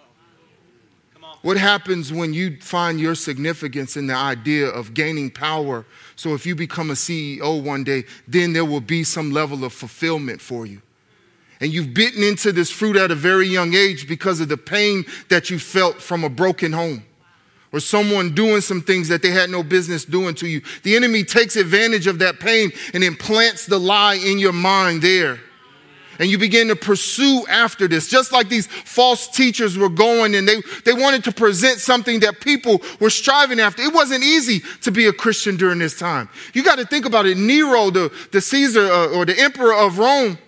What 1.42 1.56
happens 1.56 2.12
when 2.12 2.34
you 2.34 2.58
find 2.60 3.00
your 3.00 3.14
significance 3.14 3.96
in 3.96 4.08
the 4.08 4.14
idea 4.14 4.66
of 4.66 4.92
gaining 4.92 5.30
power? 5.30 5.86
So, 6.16 6.34
if 6.34 6.44
you 6.44 6.54
become 6.54 6.90
a 6.90 6.94
CEO 6.94 7.62
one 7.62 7.84
day, 7.84 8.04
then 8.26 8.52
there 8.52 8.64
will 8.64 8.80
be 8.80 9.04
some 9.04 9.30
level 9.30 9.64
of 9.64 9.72
fulfillment 9.72 10.40
for 10.40 10.66
you. 10.66 10.82
And 11.60 11.72
you've 11.72 11.94
bitten 11.94 12.22
into 12.22 12.52
this 12.52 12.70
fruit 12.70 12.96
at 12.96 13.10
a 13.10 13.14
very 13.14 13.46
young 13.46 13.74
age 13.74 14.08
because 14.08 14.40
of 14.40 14.48
the 14.48 14.56
pain 14.56 15.04
that 15.28 15.50
you 15.50 15.58
felt 15.58 16.00
from 16.00 16.24
a 16.24 16.28
broken 16.28 16.72
home 16.72 17.04
or 17.72 17.80
someone 17.80 18.34
doing 18.34 18.60
some 18.60 18.80
things 18.80 19.08
that 19.08 19.22
they 19.22 19.30
had 19.30 19.50
no 19.50 19.62
business 19.62 20.04
doing 20.04 20.34
to 20.36 20.46
you. 20.46 20.62
The 20.82 20.96
enemy 20.96 21.24
takes 21.24 21.56
advantage 21.56 22.06
of 22.06 22.18
that 22.20 22.40
pain 22.40 22.72
and 22.94 23.04
implants 23.04 23.66
the 23.66 23.78
lie 23.78 24.14
in 24.14 24.38
your 24.38 24.52
mind 24.52 25.02
there. 25.02 25.40
And 26.18 26.28
you 26.28 26.38
begin 26.38 26.68
to 26.68 26.76
pursue 26.76 27.46
after 27.48 27.86
this, 27.86 28.08
just 28.08 28.32
like 28.32 28.48
these 28.48 28.66
false 28.66 29.28
teachers 29.28 29.78
were 29.78 29.88
going 29.88 30.34
and 30.34 30.48
they, 30.48 30.60
they 30.84 30.92
wanted 30.92 31.24
to 31.24 31.32
present 31.32 31.78
something 31.78 32.20
that 32.20 32.40
people 32.40 32.82
were 33.00 33.10
striving 33.10 33.60
after. 33.60 33.82
It 33.82 33.94
wasn't 33.94 34.24
easy 34.24 34.60
to 34.82 34.90
be 34.90 35.06
a 35.06 35.12
Christian 35.12 35.56
during 35.56 35.78
this 35.78 35.98
time. 35.98 36.28
You 36.54 36.64
got 36.64 36.78
to 36.78 36.84
think 36.84 37.04
about 37.04 37.26
it. 37.26 37.38
Nero, 37.38 37.90
the, 37.90 38.12
the 38.32 38.40
Caesar 38.40 38.86
uh, 38.86 39.08
or 39.08 39.24
the 39.24 39.38
emperor 39.38 39.74
of 39.74 39.98
Rome, 39.98 40.38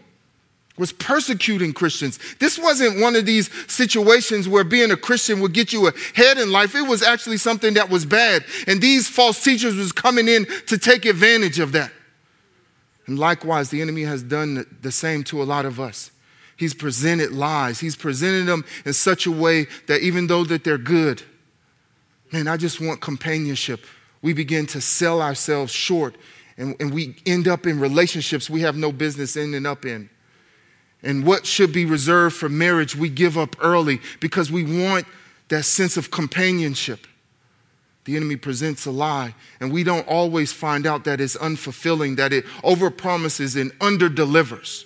was 0.81 0.93
persecuting 0.93 1.75
Christians. 1.75 2.19
This 2.39 2.59
wasn't 2.59 3.01
one 3.01 3.15
of 3.15 3.27
these 3.27 3.51
situations 3.71 4.49
where 4.49 4.65
being 4.65 4.91
a 4.91 4.97
Christian 4.97 5.41
would 5.41 5.53
get 5.53 5.75
you 5.75 5.89
ahead 5.89 6.39
in 6.39 6.51
life. 6.51 6.75
It 6.75 6.89
was 6.89 7.03
actually 7.03 7.37
something 7.37 7.75
that 7.75 7.91
was 7.91 8.07
bad. 8.07 8.45
And 8.67 8.81
these 8.81 9.07
false 9.07 9.45
teachers 9.45 9.77
was 9.77 9.93
coming 9.93 10.27
in 10.27 10.47
to 10.67 10.79
take 10.79 11.05
advantage 11.05 11.59
of 11.59 11.73
that. 11.73 11.93
And 13.11 13.19
likewise, 13.19 13.71
the 13.71 13.83
enemy 13.83 14.03
has 14.03 14.23
done 14.23 14.65
the 14.83 14.93
same 14.93 15.25
to 15.25 15.43
a 15.43 15.45
lot 15.45 15.65
of 15.65 15.81
us. 15.81 16.13
He's 16.57 16.73
presented 16.73 17.33
lies. 17.33 17.81
He's 17.81 17.97
presented 17.97 18.47
them 18.47 18.65
in 18.85 18.93
such 18.93 19.27
a 19.27 19.33
way 19.33 19.67
that 19.89 20.01
even 20.03 20.29
though 20.29 20.45
that 20.45 20.63
they're 20.63 20.79
good, 20.79 21.21
man, 22.33 22.47
I 22.47 22.57
just 22.57 22.81
want 22.81 23.01
companionship. 23.01 23.85
We 24.23 24.33
begin 24.33 24.65
to 24.67 24.81
sell 24.81 25.21
ourselves 25.21 25.73
short 25.73 26.15
and, 26.57 26.77
and 26.79 26.95
we 26.95 27.17
end 27.27 27.49
up 27.49 27.67
in 27.67 27.81
relationships 27.81 28.49
we 28.49 28.61
have 28.61 28.77
no 28.77 28.93
business 28.93 29.37
ending 29.37 29.67
up 29.67 29.85
in. 29.85 30.09
And 31.03 31.27
what 31.27 31.45
should 31.47 31.73
be 31.73 31.87
reserved 31.87 32.37
for 32.37 32.49
marriage, 32.49 32.95
we 32.95 33.09
give 33.09 33.37
up 33.37 33.57
early 33.61 34.01
because 34.21 34.53
we 34.53 34.63
want 34.85 35.05
that 35.49 35.65
sense 35.65 35.97
of 35.97 36.13
companionship. 36.13 37.09
The 38.05 38.17
enemy 38.17 38.37
presents 38.37 38.87
a 38.87 38.91
lie, 38.91 39.35
and 39.61 39.73
we 39.73 39.85
don't 39.85 40.09
always 40.09 40.53
find 40.53 40.87
out 40.87 41.05
that 41.05 41.21
it's 41.21 41.37
unfulfilling, 41.37 42.17
that 42.17 42.33
it 42.33 42.47
overpromises 42.65 43.61
and 43.61 43.73
underdelivers. 43.79 44.85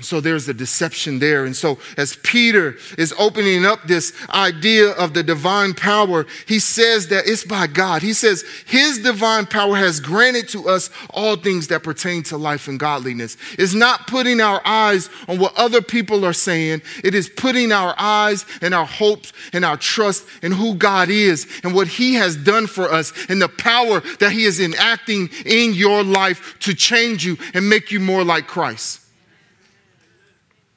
So 0.00 0.20
there's 0.20 0.46
a 0.46 0.52
deception 0.52 1.20
there. 1.20 1.46
And 1.46 1.56
so 1.56 1.78
as 1.96 2.16
Peter 2.16 2.76
is 2.98 3.14
opening 3.18 3.64
up 3.64 3.84
this 3.84 4.12
idea 4.28 4.90
of 4.90 5.14
the 5.14 5.22
divine 5.22 5.72
power, 5.72 6.26
he 6.46 6.58
says 6.58 7.08
that 7.08 7.26
it's 7.26 7.44
by 7.44 7.66
God. 7.66 8.02
He 8.02 8.12
says 8.12 8.44
his 8.66 8.98
divine 8.98 9.46
power 9.46 9.74
has 9.74 9.98
granted 10.00 10.48
to 10.50 10.68
us 10.68 10.90
all 11.10 11.36
things 11.36 11.68
that 11.68 11.82
pertain 11.82 12.22
to 12.24 12.36
life 12.36 12.68
and 12.68 12.78
godliness. 12.78 13.38
It's 13.58 13.72
not 13.72 14.06
putting 14.06 14.38
our 14.38 14.60
eyes 14.66 15.08
on 15.28 15.38
what 15.38 15.56
other 15.56 15.80
people 15.80 16.26
are 16.26 16.34
saying. 16.34 16.82
It 17.02 17.14
is 17.14 17.30
putting 17.30 17.72
our 17.72 17.94
eyes 17.96 18.44
and 18.60 18.74
our 18.74 18.86
hopes 18.86 19.32
and 19.54 19.64
our 19.64 19.78
trust 19.78 20.26
in 20.42 20.52
who 20.52 20.74
God 20.74 21.08
is 21.08 21.46
and 21.64 21.74
what 21.74 21.88
he 21.88 22.14
has 22.14 22.36
done 22.36 22.66
for 22.66 22.92
us 22.92 23.14
and 23.30 23.40
the 23.40 23.48
power 23.48 24.00
that 24.20 24.32
he 24.32 24.44
is 24.44 24.60
enacting 24.60 25.30
in 25.46 25.72
your 25.72 26.04
life 26.04 26.58
to 26.60 26.74
change 26.74 27.24
you 27.24 27.38
and 27.54 27.66
make 27.66 27.90
you 27.90 27.98
more 27.98 28.24
like 28.24 28.46
Christ. 28.46 29.00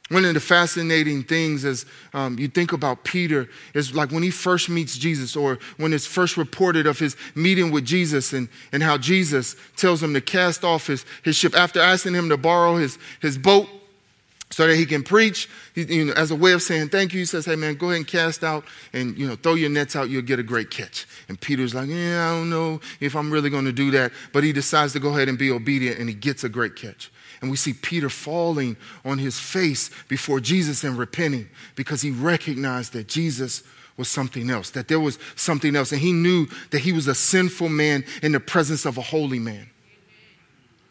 One 0.09 0.25
of 0.25 0.33
the 0.33 0.39
fascinating 0.39 1.23
things 1.23 1.63
as 1.63 1.85
um, 2.13 2.39
you 2.39 2.47
think 2.47 2.73
about 2.73 3.03
Peter 3.03 3.47
is 3.75 3.93
like 3.93 4.11
when 4.11 4.23
he 4.23 4.31
first 4.31 4.67
meets 4.67 4.97
Jesus, 4.97 5.35
or 5.35 5.59
when 5.77 5.93
it's 5.93 6.07
first 6.07 6.35
reported 6.35 6.87
of 6.87 6.97
his 6.97 7.15
meeting 7.35 7.71
with 7.71 7.85
Jesus 7.85 8.33
and, 8.33 8.49
and 8.71 8.81
how 8.81 8.97
Jesus 8.97 9.55
tells 9.75 10.01
him 10.01 10.15
to 10.15 10.21
cast 10.21 10.63
off 10.63 10.87
his, 10.87 11.05
his 11.23 11.35
ship 11.35 11.55
after 11.55 11.79
asking 11.79 12.15
him 12.15 12.29
to 12.29 12.37
borrow 12.37 12.77
his, 12.77 12.97
his 13.21 13.37
boat 13.37 13.67
so 14.49 14.65
that 14.65 14.75
he 14.75 14.85
can 14.85 15.03
preach. 15.03 15.47
He, 15.75 15.83
you 15.83 16.05
know, 16.05 16.13
as 16.13 16.31
a 16.31 16.35
way 16.35 16.53
of 16.53 16.63
saying 16.63 16.89
thank 16.89 17.13
you, 17.13 17.19
he 17.19 17.25
says, 17.25 17.45
Hey 17.45 17.55
man, 17.55 17.75
go 17.75 17.87
ahead 17.87 17.97
and 17.97 18.07
cast 18.07 18.43
out 18.43 18.65
and 18.93 19.15
you 19.17 19.27
know, 19.27 19.35
throw 19.35 19.53
your 19.53 19.69
nets 19.69 19.95
out, 19.95 20.09
you'll 20.09 20.23
get 20.23 20.39
a 20.39 20.43
great 20.43 20.71
catch. 20.71 21.05
And 21.27 21.39
Peter's 21.39 21.75
like, 21.75 21.87
Yeah, 21.87 22.31
I 22.31 22.35
don't 22.35 22.49
know 22.49 22.81
if 22.99 23.15
I'm 23.15 23.31
really 23.31 23.51
going 23.51 23.65
to 23.65 23.71
do 23.71 23.91
that. 23.91 24.11
But 24.33 24.43
he 24.43 24.53
decides 24.53 24.93
to 24.93 24.99
go 24.99 25.09
ahead 25.09 25.29
and 25.29 25.37
be 25.37 25.51
obedient 25.51 25.99
and 25.99 26.09
he 26.09 26.15
gets 26.15 26.43
a 26.43 26.49
great 26.49 26.75
catch. 26.75 27.11
And 27.41 27.49
we 27.49 27.57
see 27.57 27.73
Peter 27.73 28.09
falling 28.09 28.75
on 29.05 29.17
his 29.17 29.39
face 29.39 29.89
before 30.07 30.39
Jesus 30.39 30.83
and 30.83 30.97
repenting 30.97 31.49
because 31.75 32.01
he 32.01 32.11
recognized 32.11 32.93
that 32.93 33.07
Jesus 33.07 33.63
was 33.95 34.07
something 34.07 34.49
else, 34.49 34.69
that 34.71 34.87
there 34.87 34.99
was 34.99 35.19
something 35.35 35.75
else. 35.75 35.91
And 35.91 36.01
he 36.01 36.11
knew 36.13 36.47
that 36.71 36.79
he 36.79 36.91
was 36.91 37.07
a 37.07 37.15
sinful 37.15 37.69
man 37.69 38.05
in 38.23 38.31
the 38.31 38.39
presence 38.39 38.85
of 38.85 38.97
a 38.97 39.01
holy 39.01 39.39
man. 39.39 39.69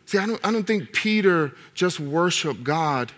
See, 0.07 0.19
I 0.19 0.27
don't, 0.27 0.41
I 0.45 0.53
don't 0.53 0.67
think 0.67 0.93
Peter 0.93 1.53
just 1.75 2.01
worshiped 2.01 2.65
God 2.65 3.13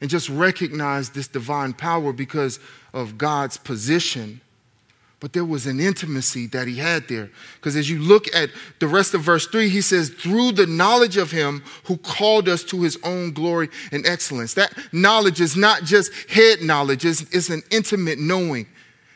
and 0.00 0.10
just 0.10 0.28
recognized 0.28 1.14
this 1.14 1.26
divine 1.26 1.72
power 1.72 2.12
because 2.12 2.60
of 2.92 3.18
God's 3.18 3.56
position, 3.56 4.40
but 5.18 5.32
there 5.32 5.44
was 5.44 5.66
an 5.66 5.80
intimacy 5.80 6.46
that 6.48 6.68
he 6.68 6.76
had 6.76 7.08
there. 7.08 7.30
Because 7.54 7.74
as 7.74 7.88
you 7.88 7.98
look 7.98 8.32
at 8.34 8.50
the 8.80 8.86
rest 8.86 9.14
of 9.14 9.22
verse 9.22 9.46
3, 9.46 9.68
he 9.68 9.80
says, 9.80 10.10
through 10.10 10.52
the 10.52 10.66
knowledge 10.66 11.16
of 11.16 11.30
him 11.30 11.64
who 11.84 11.96
called 11.96 12.48
us 12.48 12.62
to 12.64 12.82
his 12.82 12.98
own 13.02 13.32
glory 13.32 13.70
and 13.92 14.06
excellence. 14.06 14.54
That 14.54 14.76
knowledge 14.92 15.40
is 15.40 15.56
not 15.56 15.84
just 15.84 16.12
head 16.30 16.60
knowledge, 16.60 17.04
it's, 17.06 17.22
it's 17.34 17.48
an 17.48 17.62
intimate 17.70 18.18
knowing. 18.18 18.66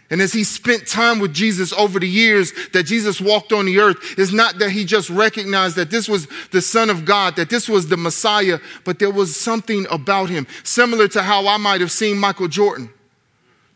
And 0.08 0.20
as 0.20 0.32
he 0.32 0.42
spent 0.42 0.88
time 0.88 1.20
with 1.20 1.32
Jesus 1.32 1.72
over 1.72 2.00
the 2.00 2.08
years 2.08 2.52
that 2.72 2.84
Jesus 2.84 3.20
walked 3.20 3.52
on 3.52 3.66
the 3.66 3.78
earth, 3.78 4.18
it's 4.18 4.32
not 4.32 4.58
that 4.58 4.70
he 4.70 4.84
just 4.84 5.08
recognized 5.10 5.76
that 5.76 5.90
this 5.90 6.08
was 6.08 6.26
the 6.50 6.62
Son 6.62 6.90
of 6.90 7.04
God, 7.04 7.36
that 7.36 7.50
this 7.50 7.68
was 7.68 7.88
the 7.88 7.96
Messiah, 7.96 8.58
but 8.84 8.98
there 8.98 9.12
was 9.12 9.36
something 9.36 9.86
about 9.88 10.28
him, 10.30 10.48
similar 10.64 11.06
to 11.08 11.22
how 11.22 11.46
I 11.46 11.58
might 11.58 11.80
have 11.80 11.92
seen 11.92 12.18
Michael 12.18 12.48
Jordan 12.48 12.90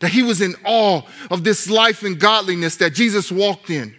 that 0.05 0.11
he 0.11 0.21
was 0.21 0.39
in 0.39 0.53
awe 0.63 1.01
of 1.31 1.43
this 1.43 1.67
life 1.67 2.03
and 2.03 2.19
godliness 2.19 2.75
that 2.75 2.93
Jesus 2.93 3.31
walked 3.31 3.71
in. 3.71 3.95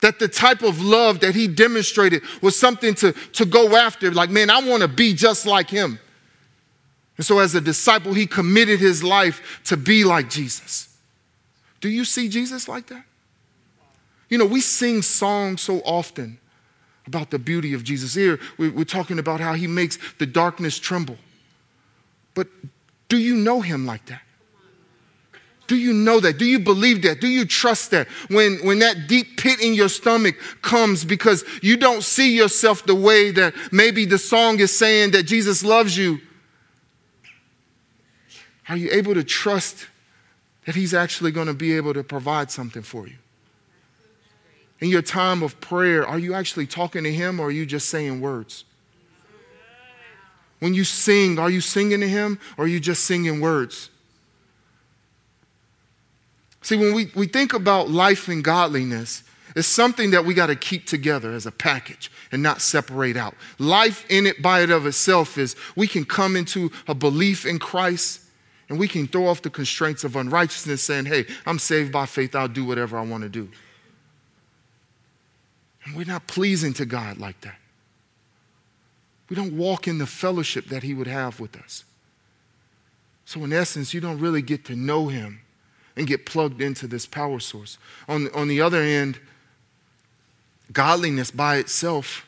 That 0.00 0.20
the 0.20 0.28
type 0.28 0.62
of 0.62 0.80
love 0.80 1.18
that 1.18 1.34
he 1.34 1.48
demonstrated 1.48 2.22
was 2.40 2.56
something 2.56 2.94
to, 2.94 3.10
to 3.32 3.44
go 3.44 3.74
after. 3.74 4.12
Like, 4.12 4.30
man, 4.30 4.50
I 4.50 4.62
want 4.62 4.82
to 4.82 4.88
be 4.88 5.14
just 5.14 5.44
like 5.44 5.68
him. 5.68 5.98
And 7.16 7.26
so, 7.26 7.40
as 7.40 7.56
a 7.56 7.60
disciple, 7.60 8.14
he 8.14 8.24
committed 8.24 8.78
his 8.78 9.02
life 9.02 9.60
to 9.64 9.76
be 9.76 10.04
like 10.04 10.30
Jesus. 10.30 10.96
Do 11.80 11.88
you 11.88 12.04
see 12.04 12.28
Jesus 12.28 12.68
like 12.68 12.86
that? 12.86 13.04
You 14.28 14.38
know, 14.38 14.46
we 14.46 14.60
sing 14.60 15.02
songs 15.02 15.60
so 15.60 15.80
often 15.80 16.38
about 17.04 17.32
the 17.32 17.38
beauty 17.40 17.74
of 17.74 17.82
Jesus. 17.82 18.14
Here, 18.14 18.38
we're 18.58 18.84
talking 18.84 19.18
about 19.18 19.40
how 19.40 19.54
he 19.54 19.66
makes 19.66 19.98
the 20.18 20.26
darkness 20.26 20.78
tremble. 20.78 21.16
But 22.34 22.46
do 23.08 23.18
you 23.18 23.34
know 23.34 23.60
him 23.60 23.86
like 23.86 24.06
that? 24.06 24.22
Do 25.66 25.76
you 25.76 25.92
know 25.92 26.20
that? 26.20 26.38
Do 26.38 26.44
you 26.44 26.58
believe 26.58 27.02
that? 27.02 27.20
Do 27.20 27.28
you 27.28 27.44
trust 27.44 27.90
that? 27.90 28.08
When, 28.28 28.58
when 28.58 28.78
that 28.80 29.08
deep 29.08 29.36
pit 29.36 29.60
in 29.60 29.74
your 29.74 29.88
stomach 29.88 30.36
comes 30.62 31.04
because 31.04 31.44
you 31.62 31.76
don't 31.76 32.02
see 32.02 32.36
yourself 32.36 32.86
the 32.86 32.94
way 32.94 33.30
that 33.32 33.54
maybe 33.72 34.04
the 34.04 34.18
song 34.18 34.60
is 34.60 34.76
saying 34.76 35.10
that 35.12 35.24
Jesus 35.24 35.64
loves 35.64 35.96
you, 35.96 36.20
are 38.68 38.76
you 38.76 38.90
able 38.92 39.14
to 39.14 39.24
trust 39.24 39.86
that 40.66 40.74
He's 40.74 40.94
actually 40.94 41.30
going 41.30 41.46
to 41.46 41.54
be 41.54 41.76
able 41.76 41.94
to 41.94 42.04
provide 42.04 42.50
something 42.50 42.82
for 42.82 43.06
you? 43.06 43.16
In 44.80 44.88
your 44.88 45.02
time 45.02 45.42
of 45.42 45.60
prayer, 45.60 46.06
are 46.06 46.18
you 46.18 46.34
actually 46.34 46.66
talking 46.66 47.04
to 47.04 47.12
Him 47.12 47.40
or 47.40 47.46
are 47.46 47.52
you 47.52 47.66
just 47.66 47.88
saying 47.88 48.20
words? 48.20 48.64
When 50.58 50.74
you 50.74 50.84
sing, 50.84 51.38
are 51.38 51.50
you 51.50 51.60
singing 51.60 52.00
to 52.00 52.08
Him 52.08 52.38
or 52.56 52.64
are 52.64 52.68
you 52.68 52.80
just 52.80 53.04
singing 53.04 53.40
words? 53.40 53.90
See, 56.66 56.74
when 56.74 56.94
we, 56.94 57.12
we 57.14 57.28
think 57.28 57.52
about 57.52 57.90
life 57.90 58.26
and 58.26 58.42
godliness, 58.42 59.22
it's 59.54 59.68
something 59.68 60.10
that 60.10 60.24
we 60.24 60.34
got 60.34 60.48
to 60.48 60.56
keep 60.56 60.84
together 60.84 61.32
as 61.32 61.46
a 61.46 61.52
package 61.52 62.10
and 62.32 62.42
not 62.42 62.60
separate 62.60 63.16
out. 63.16 63.34
Life 63.60 64.04
in 64.10 64.26
it 64.26 64.42
by 64.42 64.62
it 64.62 64.70
of 64.70 64.84
itself 64.84 65.38
is 65.38 65.54
we 65.76 65.86
can 65.86 66.04
come 66.04 66.34
into 66.34 66.72
a 66.88 66.94
belief 66.94 67.46
in 67.46 67.60
Christ 67.60 68.20
and 68.68 68.80
we 68.80 68.88
can 68.88 69.06
throw 69.06 69.28
off 69.28 69.42
the 69.42 69.48
constraints 69.48 70.02
of 70.02 70.16
unrighteousness 70.16 70.82
saying, 70.82 71.04
hey, 71.04 71.26
I'm 71.46 71.60
saved 71.60 71.92
by 71.92 72.04
faith, 72.04 72.34
I'll 72.34 72.48
do 72.48 72.64
whatever 72.64 72.98
I 72.98 73.02
want 73.02 73.22
to 73.22 73.28
do. 73.28 73.48
And 75.84 75.94
we're 75.94 76.04
not 76.04 76.26
pleasing 76.26 76.72
to 76.74 76.84
God 76.84 77.18
like 77.18 77.42
that. 77.42 77.60
We 79.30 79.36
don't 79.36 79.56
walk 79.56 79.86
in 79.86 79.98
the 79.98 80.06
fellowship 80.06 80.66
that 80.70 80.82
He 80.82 80.94
would 80.94 81.06
have 81.06 81.38
with 81.38 81.54
us. 81.54 81.84
So, 83.24 83.44
in 83.44 83.52
essence, 83.52 83.94
you 83.94 84.00
don't 84.00 84.18
really 84.18 84.42
get 84.42 84.64
to 84.64 84.74
know 84.74 85.06
Him 85.06 85.42
and 85.96 86.06
get 86.06 86.26
plugged 86.26 86.60
into 86.60 86.86
this 86.86 87.06
power 87.06 87.40
source. 87.40 87.78
On, 88.08 88.28
on 88.34 88.48
the 88.48 88.60
other 88.60 88.80
end, 88.80 89.18
godliness 90.72 91.30
by 91.30 91.56
itself, 91.56 92.26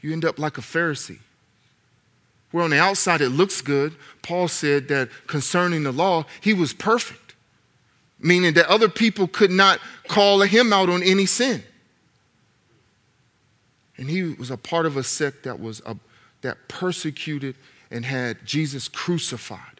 you 0.00 0.12
end 0.12 0.24
up 0.24 0.38
like 0.38 0.58
a 0.58 0.60
Pharisee. 0.60 1.18
Where 2.50 2.62
on 2.62 2.70
the 2.70 2.78
outside 2.78 3.20
it 3.20 3.30
looks 3.30 3.60
good, 3.62 3.96
Paul 4.22 4.48
said 4.48 4.88
that 4.88 5.08
concerning 5.26 5.82
the 5.82 5.92
law, 5.92 6.26
he 6.40 6.52
was 6.52 6.72
perfect, 6.72 7.34
meaning 8.20 8.54
that 8.54 8.66
other 8.66 8.88
people 8.88 9.26
could 9.26 9.50
not 9.50 9.80
call 10.06 10.40
him 10.42 10.72
out 10.72 10.88
on 10.88 11.02
any 11.02 11.26
sin. 11.26 11.62
And 13.96 14.10
he 14.10 14.22
was 14.22 14.50
a 14.50 14.56
part 14.56 14.86
of 14.86 14.96
a 14.96 15.02
sect 15.02 15.44
that 15.44 15.58
was 15.58 15.80
a, 15.86 15.96
that 16.42 16.68
persecuted 16.68 17.56
and 17.90 18.04
had 18.04 18.44
Jesus 18.44 18.88
crucified. 18.88 19.73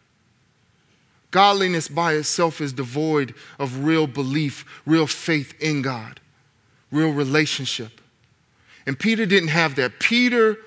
Godliness 1.35 1.89
by 1.89 2.13
itself 2.13 2.61
is 2.61 2.71
devoid 2.71 3.35
of 3.59 3.83
real 3.83 4.07
belief, 4.07 4.63
real 4.85 5.05
faith 5.05 5.53
in 5.59 5.81
God, 5.81 6.21
real 6.91 7.11
relationship. 7.11 7.99
And 8.87 8.97
Peter 8.97 9.25
didn't 9.25 9.49
have 9.49 9.75
that. 9.75 9.99
Peter 9.99 10.57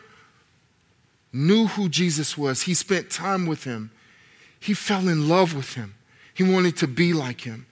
knew 1.32 1.68
who 1.68 1.88
Jesus 1.88 2.36
was, 2.36 2.60
he 2.60 2.74
spent 2.74 3.08
time 3.08 3.46
with 3.46 3.64
him, 3.64 3.90
he 4.60 4.74
fell 4.74 5.08
in 5.08 5.26
love 5.26 5.56
with 5.56 5.72
him, 5.72 5.94
he 6.34 6.42
wanted 6.42 6.76
to 6.76 6.86
be 6.86 7.14
like 7.14 7.40
him. 7.40 7.64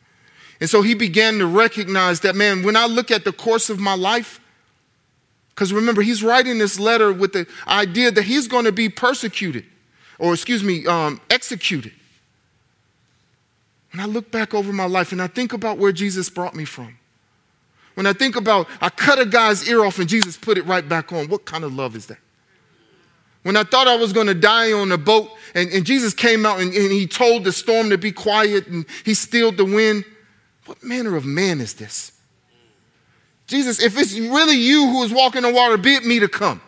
And 0.58 0.70
so 0.70 0.80
he 0.80 0.94
began 0.94 1.38
to 1.40 1.46
recognize 1.46 2.20
that, 2.20 2.34
man, 2.34 2.62
when 2.62 2.76
I 2.76 2.86
look 2.86 3.10
at 3.10 3.26
the 3.26 3.32
course 3.32 3.68
of 3.68 3.78
my 3.78 3.94
life, 3.94 4.40
because 5.50 5.70
remember, 5.70 6.00
he's 6.00 6.22
writing 6.22 6.56
this 6.56 6.78
letter 6.78 7.12
with 7.12 7.34
the 7.34 7.46
idea 7.68 8.10
that 8.10 8.22
he's 8.22 8.48
going 8.48 8.64
to 8.64 8.72
be 8.72 8.88
persecuted, 8.88 9.66
or 10.18 10.32
excuse 10.32 10.64
me, 10.64 10.86
um, 10.86 11.20
executed. 11.28 11.92
When 13.96 14.04
I 14.04 14.12
look 14.12 14.30
back 14.30 14.52
over 14.52 14.74
my 14.74 14.84
life 14.84 15.12
and 15.12 15.22
I 15.22 15.26
think 15.26 15.54
about 15.54 15.78
where 15.78 15.90
Jesus 15.90 16.28
brought 16.28 16.54
me 16.54 16.66
from, 16.66 16.98
when 17.94 18.06
I 18.06 18.12
think 18.12 18.36
about 18.36 18.68
I 18.78 18.90
cut 18.90 19.18
a 19.18 19.24
guy's 19.24 19.66
ear 19.70 19.86
off 19.86 19.98
and 19.98 20.06
Jesus 20.06 20.36
put 20.36 20.58
it 20.58 20.66
right 20.66 20.86
back 20.86 21.14
on, 21.14 21.28
what 21.28 21.46
kind 21.46 21.64
of 21.64 21.72
love 21.72 21.96
is 21.96 22.04
that? 22.08 22.18
When 23.42 23.56
I 23.56 23.62
thought 23.62 23.88
I 23.88 23.96
was 23.96 24.12
going 24.12 24.26
to 24.26 24.34
die 24.34 24.70
on 24.72 24.92
a 24.92 24.98
boat 24.98 25.30
and, 25.54 25.70
and 25.70 25.86
Jesus 25.86 26.12
came 26.12 26.44
out 26.44 26.60
and, 26.60 26.74
and 26.74 26.92
he 26.92 27.06
told 27.06 27.44
the 27.44 27.52
storm 27.52 27.88
to 27.88 27.96
be 27.96 28.12
quiet 28.12 28.66
and 28.66 28.84
he 29.02 29.14
stilled 29.14 29.56
the 29.56 29.64
wind, 29.64 30.04
what 30.66 30.84
manner 30.84 31.16
of 31.16 31.24
man 31.24 31.62
is 31.62 31.72
this? 31.72 32.12
Jesus, 33.46 33.82
if 33.82 33.98
it's 33.98 34.12
really 34.12 34.58
you 34.58 34.90
who 34.90 35.04
is 35.04 35.10
walking 35.10 35.42
on 35.42 35.54
water, 35.54 35.78
bid 35.78 36.04
me 36.04 36.20
to 36.20 36.28
come. 36.28 36.60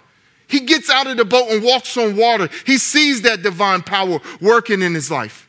He 0.47 0.61
gets 0.61 0.89
out 0.89 1.07
of 1.07 1.19
the 1.19 1.27
boat 1.27 1.51
and 1.51 1.63
walks 1.63 1.95
on 1.99 2.17
water. 2.17 2.49
He 2.65 2.79
sees 2.79 3.21
that 3.21 3.43
divine 3.43 3.83
power 3.83 4.19
working 4.41 4.81
in 4.81 4.95
his 4.95 5.11
life 5.11 5.45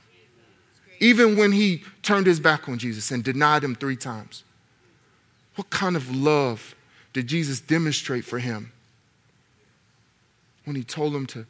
even 1.00 1.38
when 1.38 1.52
he 1.52 1.84
turned 2.04 2.26
his 2.26 2.40
back 2.40 2.68
on 2.68 2.78
Jesus 2.78 3.12
and 3.12 3.24
denied 3.24 3.64
him 3.64 3.76
three 3.76 3.96
times? 3.96 4.44
What 5.56 5.70
kind 5.70 5.96
of 5.96 6.16
love 6.16 6.76
did 7.14 7.28
Jesus 7.28 7.60
demonstrate 7.60 8.24
for 8.26 8.40
him 8.40 8.72
when 10.66 10.76
he 10.76 10.84
told 10.84 11.16
him 11.16 11.26
to, 11.28 11.46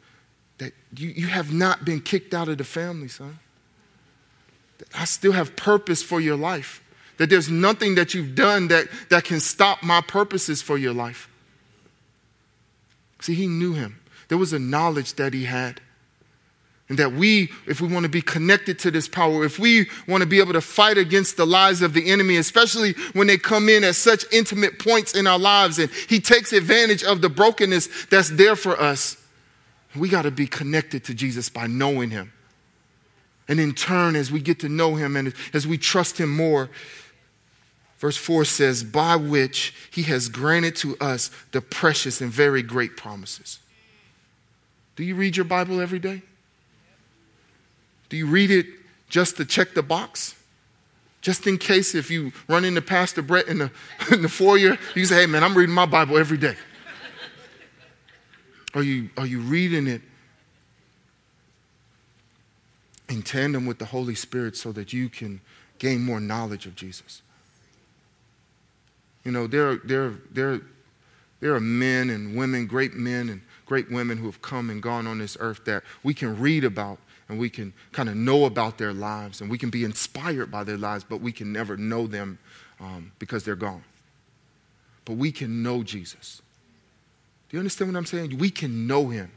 that 0.58 0.72
you, 0.96 1.10
you 1.10 1.26
have 1.26 1.52
not 1.52 1.84
been 1.84 2.00
kicked 2.00 2.34
out 2.34 2.48
of 2.48 2.58
the 2.58 2.64
family, 2.64 3.08
son? 3.08 3.38
That 4.78 4.88
I 4.94 5.04
still 5.04 5.32
have 5.32 5.56
purpose 5.56 6.02
for 6.02 6.20
your 6.20 6.36
life. 6.36 6.82
That 7.18 7.28
there's 7.28 7.50
nothing 7.50 7.96
that 7.96 8.14
you've 8.14 8.34
done 8.34 8.68
that, 8.68 8.88
that 9.10 9.24
can 9.24 9.40
stop 9.40 9.82
my 9.82 10.00
purposes 10.00 10.62
for 10.62 10.78
your 10.78 10.94
life. 10.94 11.28
See, 13.20 13.34
he 13.34 13.46
knew 13.46 13.74
him. 13.74 14.00
There 14.28 14.38
was 14.38 14.52
a 14.52 14.58
knowledge 14.58 15.14
that 15.14 15.34
he 15.34 15.44
had. 15.44 15.80
And 16.90 16.98
that 16.98 17.12
we, 17.12 17.50
if 17.68 17.80
we 17.80 17.86
want 17.86 18.02
to 18.02 18.08
be 18.08 18.20
connected 18.20 18.80
to 18.80 18.90
this 18.90 19.06
power, 19.06 19.44
if 19.44 19.60
we 19.60 19.88
want 20.08 20.22
to 20.22 20.26
be 20.28 20.40
able 20.40 20.54
to 20.54 20.60
fight 20.60 20.98
against 20.98 21.36
the 21.36 21.46
lies 21.46 21.82
of 21.82 21.94
the 21.94 22.10
enemy, 22.10 22.36
especially 22.36 22.94
when 23.12 23.28
they 23.28 23.38
come 23.38 23.68
in 23.68 23.84
at 23.84 23.94
such 23.94 24.24
intimate 24.32 24.80
points 24.80 25.14
in 25.14 25.28
our 25.28 25.38
lives 25.38 25.78
and 25.78 25.88
he 26.08 26.18
takes 26.18 26.52
advantage 26.52 27.04
of 27.04 27.20
the 27.20 27.28
brokenness 27.28 28.06
that's 28.06 28.30
there 28.30 28.56
for 28.56 28.78
us, 28.78 29.16
we 29.94 30.08
got 30.08 30.22
to 30.22 30.32
be 30.32 30.48
connected 30.48 31.04
to 31.04 31.14
Jesus 31.14 31.48
by 31.48 31.68
knowing 31.68 32.10
him. 32.10 32.32
And 33.46 33.60
in 33.60 33.72
turn, 33.72 34.16
as 34.16 34.32
we 34.32 34.40
get 34.40 34.58
to 34.60 34.68
know 34.68 34.96
him 34.96 35.14
and 35.14 35.32
as 35.54 35.68
we 35.68 35.78
trust 35.78 36.18
him 36.18 36.28
more, 36.28 36.70
verse 37.98 38.16
4 38.16 38.44
says, 38.44 38.82
by 38.82 39.14
which 39.14 39.72
he 39.92 40.02
has 40.02 40.28
granted 40.28 40.74
to 40.76 40.96
us 41.00 41.30
the 41.52 41.60
precious 41.60 42.20
and 42.20 42.32
very 42.32 42.62
great 42.62 42.96
promises. 42.96 43.60
Do 44.96 45.04
you 45.04 45.14
read 45.14 45.36
your 45.36 45.44
Bible 45.44 45.80
every 45.80 46.00
day? 46.00 46.22
Do 48.10 48.16
you 48.16 48.26
read 48.26 48.50
it 48.50 48.66
just 49.08 49.38
to 49.38 49.46
check 49.46 49.72
the 49.72 49.82
box? 49.82 50.34
Just 51.22 51.46
in 51.46 51.58
case 51.58 51.94
if 51.94 52.10
you 52.10 52.32
run 52.48 52.64
into 52.64 52.82
Pastor 52.82 53.22
Brett 53.22 53.46
in 53.46 53.58
the, 53.58 53.70
in 54.12 54.20
the 54.20 54.28
foyer, 54.28 54.76
you 54.94 55.06
say, 55.06 55.22
hey 55.22 55.26
man, 55.26 55.42
I'm 55.42 55.56
reading 55.56 55.74
my 55.74 55.86
Bible 55.86 56.18
every 56.18 56.36
day. 56.36 56.56
Are 58.74 58.82
you, 58.82 59.10
are 59.16 59.26
you 59.26 59.40
reading 59.40 59.86
it 59.86 60.02
in 63.08 63.22
tandem 63.22 63.66
with 63.66 63.78
the 63.78 63.86
Holy 63.86 64.14
Spirit 64.14 64.56
so 64.56 64.70
that 64.72 64.92
you 64.92 65.08
can 65.08 65.40
gain 65.78 66.02
more 66.02 66.20
knowledge 66.20 66.66
of 66.66 66.76
Jesus? 66.76 67.22
You 69.24 69.32
know, 69.32 69.46
there, 69.46 69.76
there, 69.76 70.14
there, 70.30 70.60
there 71.40 71.54
are 71.54 71.60
men 71.60 72.10
and 72.10 72.36
women, 72.36 72.66
great 72.66 72.94
men 72.94 73.28
and 73.28 73.42
great 73.66 73.90
women 73.90 74.18
who 74.18 74.26
have 74.26 74.40
come 74.40 74.70
and 74.70 74.82
gone 74.82 75.06
on 75.06 75.18
this 75.18 75.36
earth 75.40 75.64
that 75.64 75.82
we 76.02 76.14
can 76.14 76.38
read 76.38 76.64
about 76.64 76.98
and 77.30 77.38
we 77.38 77.48
can 77.48 77.72
kind 77.92 78.08
of 78.08 78.16
know 78.16 78.44
about 78.44 78.76
their 78.76 78.92
lives 78.92 79.40
and 79.40 79.48
we 79.48 79.56
can 79.56 79.70
be 79.70 79.84
inspired 79.84 80.50
by 80.50 80.64
their 80.64 80.76
lives, 80.76 81.04
but 81.08 81.20
we 81.20 81.30
can 81.30 81.52
never 81.52 81.76
know 81.76 82.08
them 82.08 82.40
um, 82.80 83.12
because 83.20 83.44
they're 83.44 83.54
gone. 83.54 83.84
But 85.04 85.14
we 85.14 85.30
can 85.30 85.62
know 85.62 85.84
Jesus. 85.84 86.42
Do 87.48 87.56
you 87.56 87.60
understand 87.60 87.92
what 87.92 87.98
I'm 87.98 88.06
saying? 88.06 88.36
We 88.38 88.50
can 88.50 88.88
know 88.88 89.10
him. 89.10 89.30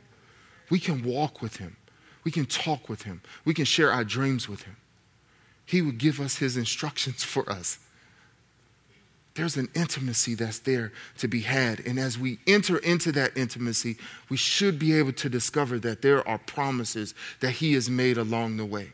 We 0.72 0.80
can 0.80 1.04
walk 1.04 1.42
with 1.42 1.58
him. 1.58 1.78
We 2.24 2.32
can 2.32 2.48
talk 2.48 2.90
with 2.90 3.04
him. 3.04 3.22
We 3.46 3.54
can 3.54 3.66
share 3.66 3.92
our 3.92 4.04
dreams 4.04 4.50
with 4.50 4.64
him. 4.64 4.78
He 5.64 5.84
would 5.84 6.00
give 6.00 6.20
us 6.20 6.38
his 6.38 6.58
instructions 6.58 7.24
for 7.24 7.48
us. 7.48 7.78
There's 9.36 9.58
an 9.58 9.70
intimacy 9.74 10.36
that's 10.36 10.60
there 10.60 10.92
to 11.18 11.28
be 11.28 11.42
had. 11.42 11.80
And 11.80 12.00
as 12.00 12.20
we 12.20 12.38
enter 12.46 12.78
into 12.78 13.12
that 13.14 13.36
intimacy, 13.36 13.98
we 14.30 14.38
should 14.38 14.78
be 14.78 14.94
able 14.94 15.14
to 15.14 15.30
discover 15.30 15.80
that 15.80 16.04
there 16.04 16.28
are 16.28 16.38
promises 16.38 17.16
that 17.40 17.52
he 17.52 17.74
has 17.74 17.90
made 17.90 18.18
along 18.18 18.58
the 18.58 18.66
way 18.66 18.94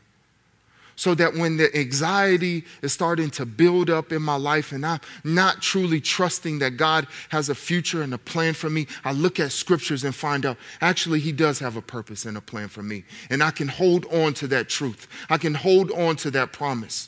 so 1.00 1.16
that 1.16 1.34
when 1.34 1.56
the 1.56 1.74
anxiety 1.78 2.66
is 2.82 2.92
starting 2.92 3.30
to 3.30 3.46
build 3.46 3.90
up 3.90 4.12
in 4.12 4.22
my 4.22 4.36
life 4.36 4.74
and 4.74 4.86
I'm 4.86 5.00
not 5.24 5.62
truly 5.62 6.02
trusting 6.02 6.60
that 6.60 6.72
God 6.72 7.08
has 7.30 7.48
a 7.48 7.56
future 7.56 8.02
and 8.02 8.14
a 8.14 8.18
plan 8.18 8.54
for 8.54 8.70
me, 8.70 8.86
I 9.06 9.14
look 9.14 9.40
at 9.40 9.54
scriptures 9.54 10.04
and 10.04 10.14
find 10.14 10.46
out 10.46 10.58
actually 10.82 11.22
He 11.22 11.32
does 11.32 11.60
have 11.60 11.78
a 11.78 11.82
purpose 11.82 12.26
and 12.26 12.36
a 12.36 12.42
plan 12.42 12.68
for 12.68 12.84
me. 12.84 13.06
And 13.30 13.42
I 13.42 13.52
can 13.52 13.70
hold 13.70 14.08
on 14.08 14.34
to 14.36 14.48
that 14.48 14.68
truth, 14.68 15.08
I 15.30 15.38
can 15.38 15.54
hold 15.54 15.90
on 15.92 16.18
to 16.18 16.32
that 16.32 16.52
promise. 16.52 17.08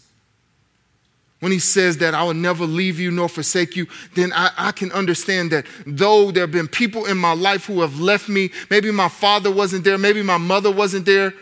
When 1.42 1.52
he 1.52 1.58
says 1.58 1.98
that 1.98 2.14
I 2.14 2.24
will 2.24 2.36
never 2.36 2.66
leave 2.66 3.00
you 3.00 3.10
nor 3.10 3.28
forsake 3.28 3.76
you, 3.76 3.88
then 4.14 4.32
I, 4.32 4.52
I, 4.58 4.72
can 4.72 4.92
understand 4.92 5.52
that 5.52 5.66
though 5.88 6.30
there 6.30 6.44
have 6.44 6.52
been 6.52 6.68
people 6.68 7.08
in 7.08 7.18
my 7.18 7.34
life 7.34 7.66
who 7.66 7.82
have 7.82 8.00
left 8.00 8.30
me, 8.30 8.52
maybe 8.70 8.92
my 8.92 9.10
father 9.10 9.50
wasn't 9.50 9.84
there, 9.84 9.98
maybe 9.98 10.22
my 10.22 10.38
mother 10.38 10.70
wasn't 10.70 11.08
there, 11.08 11.34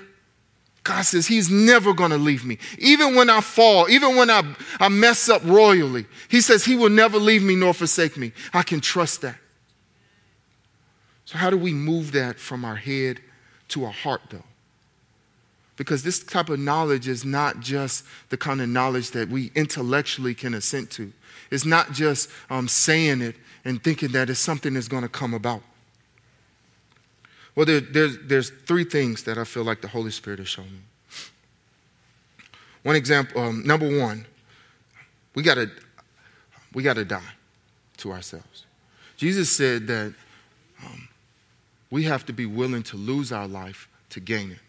God 0.83 1.01
says 1.01 1.27
He's 1.27 1.51
never 1.51 1.93
going 1.93 2.12
to 2.12 2.17
leave 2.17 2.45
me. 2.45 2.59
Even 2.77 3.13
when 3.13 3.29
I 3.29 3.41
fall, 3.41 3.89
even 3.89 4.15
when 4.15 4.29
I, 4.29 4.55
I 4.79 4.88
mess 4.88 5.27
up 5.27 5.43
royally, 5.43 6.05
He 6.29 6.39
says 6.39 6.63
He 6.63 6.77
will 6.77 6.89
never 6.89 7.17
leave 7.17 7.43
me 7.43 7.57
nor 7.57 7.73
forsake 7.73 8.15
me. 8.15 8.31
I 8.53 8.63
can 8.63 8.79
trust 8.79 9.21
that. 9.21 9.38
So, 11.25 11.38
how 11.38 11.49
do 11.49 11.57
we 11.57 11.73
move 11.73 12.13
that 12.13 12.39
from 12.39 12.63
our 12.63 12.77
head 12.77 13.19
to 13.67 13.83
our 13.83 13.91
heart, 13.91 14.21
though? 14.29 14.45
Because 15.79 16.03
this 16.03 16.21
type 16.21 16.49
of 16.49 16.59
knowledge 16.59 17.07
is 17.07 17.23
not 17.23 17.61
just 17.61 18.03
the 18.27 18.35
kind 18.35 18.59
of 18.59 18.67
knowledge 18.67 19.11
that 19.11 19.29
we 19.29 19.49
intellectually 19.55 20.35
can 20.35 20.53
assent 20.53 20.91
to. 20.91 21.13
It's 21.51 21.63
not 21.63 21.93
just 21.93 22.29
um, 22.49 22.67
saying 22.67 23.21
it 23.21 23.37
and 23.63 23.81
thinking 23.81 24.11
that 24.11 24.29
it's 24.29 24.41
something 24.41 24.73
that's 24.73 24.89
going 24.89 25.03
to 25.03 25.09
come 25.09 25.33
about. 25.33 25.61
Well, 27.55 27.65
there, 27.65 27.79
there's, 27.79 28.17
there's 28.25 28.49
three 28.49 28.83
things 28.83 29.23
that 29.23 29.37
I 29.37 29.45
feel 29.45 29.63
like 29.63 29.79
the 29.79 29.87
Holy 29.87 30.11
Spirit 30.11 30.39
has 30.39 30.49
shown 30.49 30.65
me. 30.65 30.79
One 32.83 32.97
example, 32.97 33.41
um, 33.41 33.65
number 33.65 33.87
one, 34.01 34.25
we 35.33 35.43
gotta, 35.43 35.71
we 36.73 36.83
gotta 36.83 37.05
die 37.05 37.21
to 37.97 38.11
ourselves. 38.11 38.65
Jesus 39.15 39.49
said 39.49 39.87
that 39.87 40.13
um, 40.85 41.07
we 41.89 42.03
have 42.03 42.25
to 42.25 42.33
be 42.33 42.45
willing 42.45 42.83
to 42.83 42.97
lose 42.97 43.31
our 43.31 43.47
life 43.47 43.87
to 44.09 44.19
gain 44.19 44.51
it. 44.51 44.59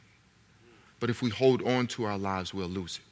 But 1.01 1.11
if 1.11 1.23
we 1.23 1.31
hold 1.31 1.63
on 1.63 1.87
to 1.89 2.05
our 2.05 2.19
lives, 2.19 2.55
we'll 2.55 2.69
lose 2.69 2.99
it. 2.99 3.05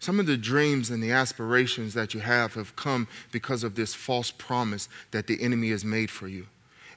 Some 0.00 0.20
of 0.20 0.26
the 0.26 0.36
dreams 0.36 0.90
and 0.90 1.02
the 1.02 1.12
aspirations 1.12 1.94
that 1.94 2.12
you 2.12 2.20
have 2.20 2.52
have 2.54 2.76
come 2.76 3.08
because 3.32 3.64
of 3.64 3.74
this 3.74 3.94
false 3.94 4.30
promise 4.30 4.88
that 5.12 5.26
the 5.26 5.40
enemy 5.40 5.70
has 5.70 5.84
made 5.84 6.10
for 6.10 6.28
you 6.28 6.46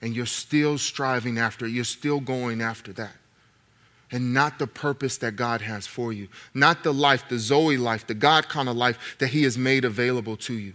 and 0.01 0.15
you're 0.15 0.25
still 0.25 0.77
striving 0.77 1.37
after 1.37 1.65
it, 1.65 1.71
you're 1.71 1.83
still 1.83 2.19
going 2.19 2.61
after 2.61 2.91
that. 2.93 3.13
And 4.11 4.33
not 4.33 4.59
the 4.59 4.67
purpose 4.67 5.17
that 5.17 5.35
God 5.35 5.61
has 5.61 5.85
for 5.85 6.13
you, 6.13 6.27
not 6.53 6.83
the 6.83 6.93
life, 6.93 7.27
the 7.29 7.39
Zoe 7.39 7.77
life, 7.77 8.07
the 8.07 8.13
God 8.13 8.47
kind 8.47 8.69
of 8.69 8.75
life 8.77 9.17
that 9.19 9.27
He 9.27 9.43
has 9.43 9.57
made 9.57 9.85
available 9.85 10.37
to 10.37 10.53
you. 10.53 10.73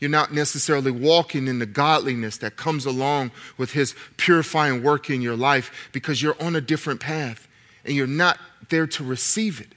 You're 0.00 0.10
not 0.10 0.32
necessarily 0.32 0.90
walking 0.90 1.46
in 1.46 1.58
the 1.58 1.66
godliness 1.66 2.38
that 2.38 2.56
comes 2.56 2.86
along 2.86 3.32
with 3.58 3.72
His 3.72 3.94
purifying 4.16 4.82
work 4.82 5.10
in 5.10 5.20
your 5.22 5.36
life 5.36 5.90
because 5.92 6.22
you're 6.22 6.40
on 6.42 6.56
a 6.56 6.60
different 6.60 7.00
path 7.00 7.48
and 7.84 7.94
you're 7.94 8.06
not 8.06 8.38
there 8.70 8.86
to 8.86 9.04
receive 9.04 9.60
it. 9.60 9.68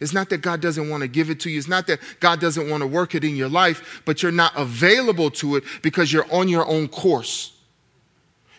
It's 0.00 0.12
not 0.12 0.30
that 0.30 0.38
God 0.38 0.60
doesn't 0.62 0.88
want 0.88 1.02
to 1.02 1.08
give 1.08 1.28
it 1.28 1.40
to 1.40 1.50
you. 1.50 1.58
It's 1.58 1.68
not 1.68 1.86
that 1.88 2.00
God 2.20 2.40
doesn't 2.40 2.70
want 2.70 2.82
to 2.82 2.86
work 2.86 3.14
it 3.14 3.22
in 3.22 3.36
your 3.36 3.50
life, 3.50 4.02
but 4.06 4.22
you're 4.22 4.32
not 4.32 4.52
available 4.56 5.30
to 5.32 5.56
it 5.56 5.64
because 5.82 6.12
you're 6.12 6.32
on 6.32 6.48
your 6.48 6.66
own 6.66 6.88
course 6.88 7.52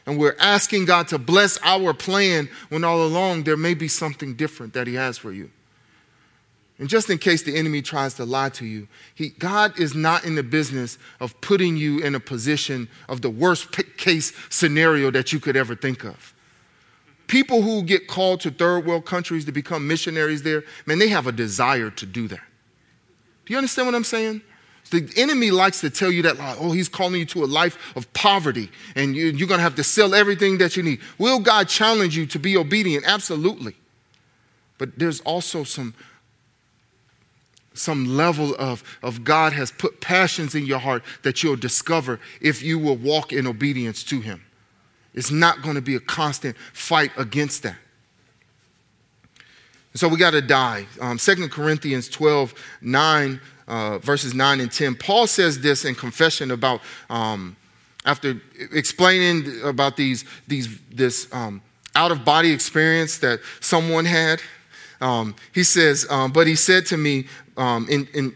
and 0.06 0.19
we're 0.19 0.36
asking 0.39 0.86
God 0.86 1.08
to 1.10 1.17
bless 1.17 1.60
our 1.63 1.93
plan 1.93 2.49
when 2.69 2.84
all 2.84 3.06
along 3.06 3.43
there 3.43 3.58
may 3.58 3.73
be 3.73 3.88
something 3.88 4.36
different 4.36 4.73
that 4.73 4.88
He 4.88 4.95
has 4.95 5.17
for 5.17 5.32
you. 5.32 5.49
And 6.80 6.89
just 6.89 7.12
in 7.12 7.19
case 7.19 7.43
the 7.43 7.56
enemy 7.56 7.84
tries 7.84 8.15
to 8.15 8.25
lie 8.25 8.49
to 8.49 8.65
you, 8.65 8.88
he, 9.13 9.30
God 9.30 9.80
is 9.80 9.93
not 9.93 10.25
in 10.25 10.34
the 10.34 10.41
business 10.41 10.97
of 11.19 11.39
putting 11.39 11.77
you 11.77 11.99
in 11.99 12.15
a 12.15 12.19
position 12.19 12.89
of 13.08 13.21
the 13.21 13.30
worst 13.30 13.71
case 13.97 14.34
scenario 14.49 15.12
that 15.12 15.32
you 15.32 15.39
could 15.39 15.56
ever 15.56 15.75
think 15.75 16.04
of. 16.04 16.34
People 17.32 17.62
who 17.62 17.82
get 17.82 18.10
called 18.10 18.41
to 18.41 18.52
third 18.52 18.86
world 18.86 19.06
countries 19.06 19.46
to 19.46 19.54
become 19.54 19.88
missionaries 19.88 20.44
there, 20.44 20.65
man, 20.86 21.00
they 21.00 21.08
have 21.08 21.28
a 21.28 21.32
desire 21.32 21.89
to 21.89 22.06
do 22.06 22.28
that. 22.28 22.41
Do 23.46 23.54
you 23.54 23.58
understand 23.58 23.88
what 23.88 23.96
I'm 23.96 24.04
saying? 24.04 24.41
The 24.89 25.10
enemy 25.15 25.50
likes 25.50 25.80
to 25.80 25.89
tell 25.89 26.12
you 26.12 26.24
that, 26.24 26.36
oh, 26.60 26.74
he's 26.74 26.89
calling 26.89 27.22
you 27.22 27.26
to 27.28 27.46
a 27.46 27.48
life 27.48 27.96
of 27.96 28.12
poverty 28.12 28.70
and 28.98 29.15
you, 29.15 29.30
are 29.30 29.48
going 29.48 29.60
to 29.60 29.63
have 29.63 29.76
to 29.76 29.84
sell 29.84 30.13
everything 30.13 30.58
that 30.58 30.76
you 30.76 30.84
need. 30.84 31.00
Will 31.17 31.39
God 31.39 31.70
challenge 31.70 32.17
you 32.17 32.26
to 32.26 32.38
be 32.38 32.58
obedient? 32.58 33.06
Absolutely. 33.08 33.76
But 34.78 35.00
there's 35.00 35.22
also 35.22 35.63
some, 35.63 35.94
some 37.74 38.17
level 38.17 38.54
of, 38.60 38.84
of 39.02 39.24
God 39.24 39.54
has 39.54 39.72
put 39.72 40.02
passions 40.02 40.54
in 40.54 40.65
your 40.65 40.80
heart 40.80 41.02
that 41.24 41.44
you'll 41.44 41.56
discover 41.56 42.20
if 42.41 42.62
you 42.62 42.78
will 42.78 42.98
walk 42.98 43.32
in 43.32 43.48
obedience 43.48 44.04
to 44.04 44.20
Him. 44.20 44.44
It's 45.13 45.32
not 45.32 45.62
going 45.62 45.76
to 45.76 45.82
be 45.82 45.95
a 45.95 46.00
constant 46.00 46.58
fight 46.74 47.12
against 47.17 47.63
that. 47.63 47.76
So 49.93 50.08
we 50.08 50.17
got 50.17 50.32
to 50.32 50.41
die. 50.41 50.86
Um, 51.02 51.17
2 51.17 51.50
Corinthians 51.50 52.08
12 52.08 52.54
9 52.82 53.41
uh, 53.71 54.00
verses 54.00 54.34
9 54.34 54.60
and 54.60 54.71
10. 54.71 54.95
Paul 54.95 55.28
says 55.28 55.62
this 55.62 55.86
in 55.86 55.95
confession 55.95 56.52
about, 56.52 56.82
um, 57.10 57.56
after 58.06 58.41
explaining 58.74 59.62
about 59.63 59.95
these, 59.95 60.26
these, 60.47 60.78
this 60.89 61.34
um, 61.34 61.62
out 61.95 62.12
of 62.12 62.26
body 62.26 62.52
experience 62.52 63.17
that 63.19 63.39
someone 63.62 64.06
had. 64.06 64.41
Um, 65.00 65.36
he 65.54 65.63
says, 65.63 66.06
um, 66.10 66.32
but 66.32 66.47
he 66.47 66.56
said 66.56 66.86
to 66.88 66.97
me, 66.97 67.28
um, 67.56 67.88
in, 67.89 68.08
in, 68.13 68.36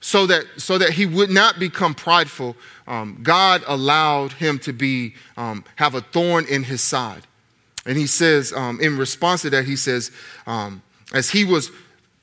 so, 0.00 0.26
that, 0.26 0.44
so 0.56 0.78
that 0.78 0.90
he 0.90 1.06
would 1.06 1.30
not 1.30 1.58
become 1.58 1.94
prideful, 1.94 2.56
um, 2.86 3.18
God 3.22 3.62
allowed 3.66 4.32
him 4.32 4.58
to 4.60 4.72
be, 4.72 5.14
have 5.36 5.94
a 5.94 6.00
thorn 6.00 6.46
in 6.46 6.64
his 6.64 6.82
side. 6.82 7.26
And 7.86 7.96
he 7.96 8.06
says, 8.06 8.52
in 8.52 8.98
response 8.98 9.42
to 9.42 9.50
that, 9.50 9.64
he 9.64 9.76
says, 9.76 10.10
as 10.46 11.30
he 11.30 11.44
was 11.44 11.70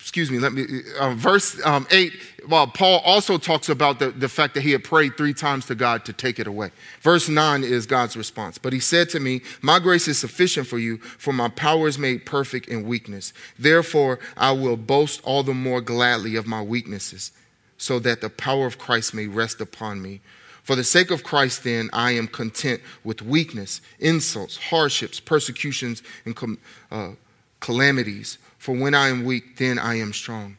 excuse 0.05 0.29
me, 0.29 0.37
let 0.37 0.53
me, 0.53 0.81
uh, 0.99 1.15
verse 1.15 1.59
um, 1.65 1.87
8, 1.89 2.13
well, 2.47 2.67
Paul 2.67 3.01
also 3.03 3.39
talks 3.39 3.69
about 3.69 3.97
the, 3.97 4.11
the 4.11 4.29
fact 4.29 4.53
that 4.53 4.61
he 4.61 4.69
had 4.69 4.83
prayed 4.83 5.17
three 5.17 5.33
times 5.33 5.65
to 5.65 5.73
God 5.73 6.05
to 6.05 6.13
take 6.13 6.37
it 6.37 6.45
away. 6.45 6.69
Verse 7.01 7.27
9 7.27 7.63
is 7.63 7.87
God's 7.87 8.15
response. 8.15 8.59
But 8.59 8.71
he 8.71 8.79
said 8.79 9.09
to 9.09 9.19
me, 9.19 9.41
My 9.63 9.79
grace 9.79 10.07
is 10.07 10.19
sufficient 10.19 10.67
for 10.67 10.77
you, 10.77 10.99
for 10.99 11.33
my 11.33 11.49
power 11.49 11.87
is 11.87 11.97
made 11.97 12.23
perfect 12.23 12.67
in 12.67 12.85
weakness. 12.85 13.33
Therefore, 13.57 14.19
I 14.37 14.51
will 14.51 14.77
boast 14.77 15.21
all 15.23 15.41
the 15.41 15.55
more 15.55 15.81
gladly 15.81 16.35
of 16.35 16.45
my 16.45 16.61
weaknesses, 16.61 17.31
so 17.77 17.99
that 17.99 18.21
the 18.21 18.29
power 18.29 18.65
of 18.65 18.77
Christ 18.77 19.13
may 19.13 19.27
rest 19.27 19.61
upon 19.61 20.01
me. 20.01 20.21
For 20.63 20.75
the 20.75 20.83
sake 20.83 21.11
of 21.11 21.23
Christ, 21.23 21.63
then, 21.63 21.89
I 21.93 22.11
am 22.11 22.27
content 22.27 22.81
with 23.03 23.21
weakness, 23.21 23.81
insults, 23.99 24.57
hardships, 24.57 25.19
persecutions, 25.19 26.01
and 26.25 26.35
com- 26.35 26.57
uh, 26.91 27.11
calamities. 27.59 28.39
For 28.57 28.75
when 28.75 28.95
I 28.95 29.09
am 29.09 29.25
weak, 29.25 29.57
then 29.57 29.77
I 29.77 29.99
am 29.99 30.11
strong. 30.11 30.57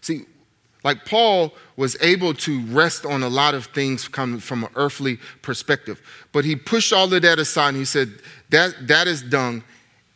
See, 0.00 0.22
like 0.82 1.04
Paul 1.04 1.52
was 1.76 1.94
able 2.00 2.32
to 2.32 2.62
rest 2.68 3.04
on 3.04 3.22
a 3.22 3.28
lot 3.28 3.54
of 3.54 3.66
things 3.66 4.08
coming 4.08 4.40
from 4.40 4.64
an 4.64 4.70
earthly 4.76 5.18
perspective, 5.42 6.00
but 6.32 6.44
he 6.46 6.56
pushed 6.56 6.94
all 6.94 7.12
of 7.12 7.20
that 7.22 7.38
aside 7.38 7.68
and 7.68 7.76
he 7.76 7.84
said, 7.84 8.08
that, 8.48 8.88
that 8.88 9.08
is 9.08 9.20
done. 9.22 9.62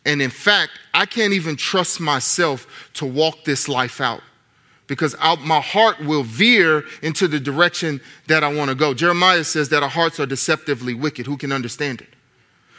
And 0.06 0.22
in 0.22 0.30
fact, 0.30 0.72
I 0.94 1.04
can't 1.04 1.34
even 1.34 1.56
trust 1.56 2.00
myself 2.00 2.66
to 2.94 3.04
walk 3.04 3.44
this 3.44 3.68
life 3.68 4.00
out 4.00 4.22
because 4.86 5.16
I, 5.18 5.36
my 5.36 5.60
heart 5.60 6.00
will 6.00 6.22
veer 6.22 6.84
into 7.02 7.26
the 7.26 7.40
direction 7.40 8.00
that 8.26 8.44
I 8.44 8.52
want 8.52 8.68
to 8.70 8.74
go. 8.74 8.94
Jeremiah 8.94 9.44
says 9.44 9.70
that 9.70 9.82
our 9.82 9.88
hearts 9.88 10.20
are 10.20 10.26
deceptively 10.26 10.94
wicked. 10.94 11.26
Who 11.26 11.36
can 11.36 11.52
understand 11.52 12.00
it? 12.02 12.08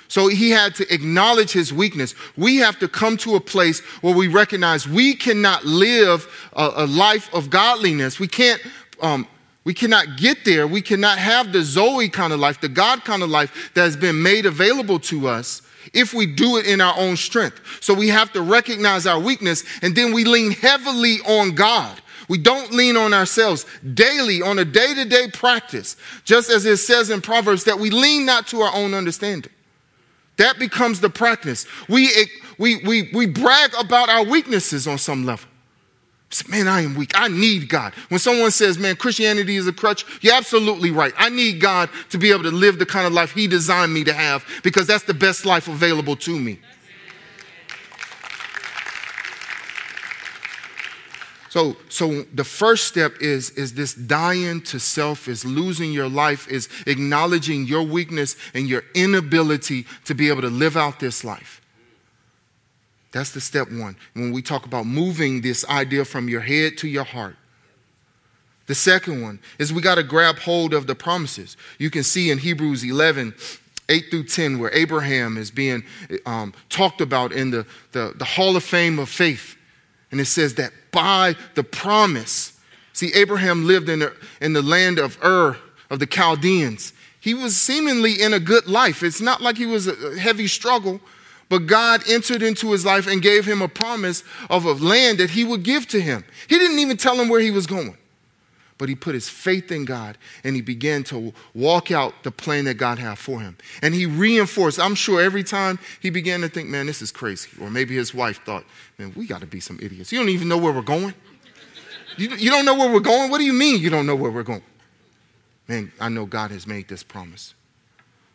So 0.07 0.27
he 0.27 0.51
had 0.51 0.75
to 0.75 0.93
acknowledge 0.93 1.51
his 1.51 1.73
weakness. 1.73 2.13
We 2.37 2.57
have 2.57 2.77
to 2.79 2.87
come 2.87 3.17
to 3.17 3.35
a 3.35 3.39
place 3.39 3.79
where 4.01 4.15
we 4.15 4.27
recognize 4.27 4.87
we 4.87 5.15
cannot 5.15 5.65
live 5.65 6.49
a, 6.53 6.71
a 6.75 6.85
life 6.85 7.33
of 7.33 7.49
godliness. 7.49 8.19
We 8.19 8.27
can't, 8.27 8.61
um, 9.01 9.27
we 9.63 9.73
cannot 9.73 10.17
get 10.17 10.45
there. 10.45 10.67
We 10.67 10.83
cannot 10.83 11.17
have 11.17 11.51
the 11.51 11.63
Zoe 11.63 12.07
kind 12.09 12.33
of 12.33 12.39
life, 12.39 12.61
the 12.61 12.69
God 12.69 13.03
kind 13.03 13.23
of 13.23 13.29
life 13.29 13.71
that 13.73 13.81
has 13.81 13.97
been 13.97 14.21
made 14.21 14.45
available 14.45 14.99
to 14.99 15.27
us 15.27 15.63
if 15.93 16.13
we 16.13 16.26
do 16.26 16.58
it 16.58 16.65
in 16.65 16.82
our 16.82 16.98
own 16.98 17.17
strength. 17.17 17.62
So 17.82 17.93
we 17.93 18.10
have 18.10 18.32
to 18.34 18.41
recognize 18.41 19.06
our 19.06 19.19
weakness 19.19 19.63
and 19.82 19.95
then 19.95 20.13
we 20.13 20.24
lean 20.24 20.52
heavily 20.52 21.17
on 21.28 21.56
God. 21.56 22.02
We 22.28 22.38
don't 22.38 22.71
lean 22.71 22.98
on 22.98 23.13
ourselves 23.13 23.65
daily 23.93 24.41
on 24.41 24.58
a 24.60 24.65
day 24.65 24.93
to 24.95 25.06
day 25.06 25.28
practice, 25.32 25.95
just 26.24 26.50
as 26.50 26.65
it 26.65 26.78
says 26.78 27.10
in 27.10 27.21
Proverbs 27.21 27.65
that 27.65 27.80
we 27.80 27.89
lean 27.89 28.26
not 28.26 28.48
to 28.48 28.62
our 28.62 28.74
own 28.74 28.93
understanding. 28.93 29.52
That 30.38 30.60
becomes 30.60 31.00
the 31.00 31.10
practice. 31.10 31.65
We, 31.88 32.10
we, 32.58 32.78
we, 32.84 33.10
we 33.13 33.26
brag 33.28 33.71
about 33.80 34.10
our 34.10 34.24
weaknesses 34.24 34.88
on 34.88 34.98
some 34.98 35.26
level. 35.26 35.48
Man, 36.48 36.67
I 36.67 36.82
am 36.82 36.95
weak. 36.95 37.12
I 37.15 37.28
need 37.28 37.69
God. 37.69 37.93
When 38.10 38.19
someone 38.19 38.52
says, 38.52 38.78
man, 38.78 38.95
Christianity 38.95 39.56
is 39.56 39.67
a 39.67 39.74
crutch, 39.74 40.06
you're 40.21 40.36
absolutely 40.36 40.91
right. 40.91 41.13
I 41.17 41.30
need 41.30 41.62
God 41.62 41.89
to 42.10 42.17
be 42.17 42.32
able 42.32 42.43
to 42.43 42.52
live 42.52 42.80
the 42.80 42.86
kind 42.86 43.08
of 43.08 43.13
life 43.13 43.32
He 43.32 43.48
designed 43.48 43.93
me 43.93 44.04
to 44.04 44.13
have 44.13 44.45
because 44.63 44.88
that's 44.88 45.04
the 45.04 45.13
best 45.13 45.45
life 45.45 45.67
available 45.67 46.15
to 46.17 46.38
me. 46.38 46.60
So, 51.56 51.78
so 51.88 52.24
the 52.34 52.43
first 52.43 52.86
step 52.86 53.13
is, 53.21 53.52
is 53.52 53.74
this 53.76 53.93
dying 53.93 54.60
to 54.63 54.78
self, 54.78 55.30
is 55.30 55.45
losing 55.45 55.93
your 55.93 56.10
life, 56.10 56.50
is 56.50 56.67
acknowledging 56.86 57.65
your 57.65 57.84
weakness 57.84 58.36
and 58.54 58.67
your 58.67 58.84
inability 58.93 59.86
to 60.04 60.13
be 60.13 60.28
able 60.28 60.41
to 60.41 60.50
live 60.50 60.76
out 60.76 61.00
this 61.00 61.24
life. 61.24 61.62
That's 63.15 63.32
the 63.32 63.39
step 63.39 63.71
one. 63.71 63.95
When 64.12 64.34
we 64.34 64.41
talk 64.41 64.65
about 64.65 64.86
moving 64.86 65.39
this 65.39 65.65
idea 65.69 66.04
from 66.04 66.28
your 66.28 66.41
head 66.41 66.78
to 66.80 66.88
your 66.89 67.06
heart. 67.06 67.38
The 68.67 68.75
second 68.75 69.21
one 69.21 69.39
is 69.58 69.71
we 69.71 69.82
got 69.82 69.95
to 69.95 70.04
grab 70.04 70.38
hold 70.39 70.73
of 70.73 70.86
the 70.86 70.95
promises. 70.95 71.56
You 71.78 71.89
can 71.89 72.04
see 72.04 72.30
in 72.30 72.39
Hebrews 72.39 72.84
11, 72.84 73.34
8 73.88 74.06
through 74.12 74.25
10, 74.25 74.60
where 74.60 74.69
Abraham 74.73 75.38
is 75.38 75.49
being 75.49 75.86
um, 76.25 76.54
talked 76.67 76.99
about 76.99 77.32
in 77.32 77.51
the, 77.51 77.65
the, 77.93 78.12
the 78.17 78.25
Hall 78.25 78.58
of 78.58 78.65
Fame 78.65 78.99
of 78.99 79.08
faith. 79.08 79.56
And 80.12 80.19
it 80.19 80.25
says 80.25 80.56
that 80.56 80.73
by 80.91 81.36
the 81.54 81.63
promise, 81.63 82.60
see, 82.91 83.13
Abraham 83.13 83.65
lived 83.65 83.88
in 83.88 83.99
the, 83.99 84.13
in 84.41 84.51
the 84.51 84.62
land 84.62 84.99
of 84.99 85.17
Ur, 85.23 85.56
of 85.89 85.99
the 85.99 86.06
Chaldeans. 86.06 86.91
He 87.21 87.34
was 87.34 87.56
seemingly 87.56 88.21
in 88.21 88.34
a 88.34 88.41
good 88.41 88.67
life. 88.67 89.04
It's 89.04 89.21
not 89.21 89.39
like 89.39 89.56
he 89.56 89.67
was 89.67 89.88
a 89.88 90.19
heavy 90.19 90.47
struggle, 90.47 90.99
but 91.49 91.67
God 91.67 92.01
entered 92.10 92.41
into 92.41 92.71
his 92.71 92.86
life 92.86 93.08
and 93.08 93.21
gave 93.21 93.45
him 93.45 93.62
a 93.62 93.67
promise 93.67 94.23
of 94.49 94.65
a 94.65 94.73
land 94.73 95.19
that 95.19 95.29
he 95.29 95.43
would 95.43 95.63
give 95.63 95.88
to 95.89 96.01
him. 96.01 96.25
He 96.47 96.58
didn't 96.58 96.79
even 96.79 96.97
tell 96.97 97.15
him 97.15 97.29
where 97.29 97.41
he 97.41 97.51
was 97.51 97.67
going. 97.67 97.97
But 98.77 98.89
he 98.89 98.95
put 98.95 99.13
his 99.13 99.29
faith 99.29 99.71
in 99.71 99.86
God 99.86 100.17
and 100.43 100.53
he 100.53 100.62
began 100.62 101.03
to 101.05 101.34
walk 101.53 101.91
out 101.91 102.13
the 102.23 102.31
plan 102.31 102.65
that 102.65 102.73
God 102.73 102.99
had 102.99 103.17
for 103.17 103.39
him. 103.39 103.58
And 103.81 103.93
he 103.93 104.05
reinforced, 104.05 104.79
I'm 104.79 104.95
sure 104.95 105.21
every 105.21 105.43
time 105.43 105.79
he 106.01 106.10
began 106.10 106.41
to 106.41 106.49
think, 106.49 106.67
man, 106.67 106.86
this 106.86 107.01
is 107.01 107.10
crazy. 107.10 107.49
Or 107.62 107.69
maybe 107.69 107.95
his 107.95 108.13
wife 108.13 108.43
thought, 108.43 108.65
man, 108.97 109.13
we 109.15 109.27
got 109.27 109.39
to 109.41 109.47
be 109.47 109.62
some 109.62 109.79
idiots. 109.81 110.12
You 110.12 110.19
don't 110.19 110.29
even 110.29 110.49
know 110.49 110.58
where 110.58 110.73
we're 110.73 110.81
going. 110.81 111.13
You, 112.17 112.29
you 112.36 112.49
don't 112.49 112.65
know 112.65 112.75
where 112.75 112.91
we're 112.91 112.99
going? 112.99 113.31
What 113.31 113.38
do 113.38 113.45
you 113.45 113.53
mean 113.53 113.81
you 113.81 113.89
don't 113.89 114.05
know 114.05 114.15
where 114.15 114.31
we're 114.31 114.43
going? 114.43 114.63
Man, 115.67 115.91
I 115.99 116.10
know 116.10 116.25
God 116.25 116.51
has 116.51 116.67
made 116.67 116.89
this 116.89 117.01
promise. 117.01 117.53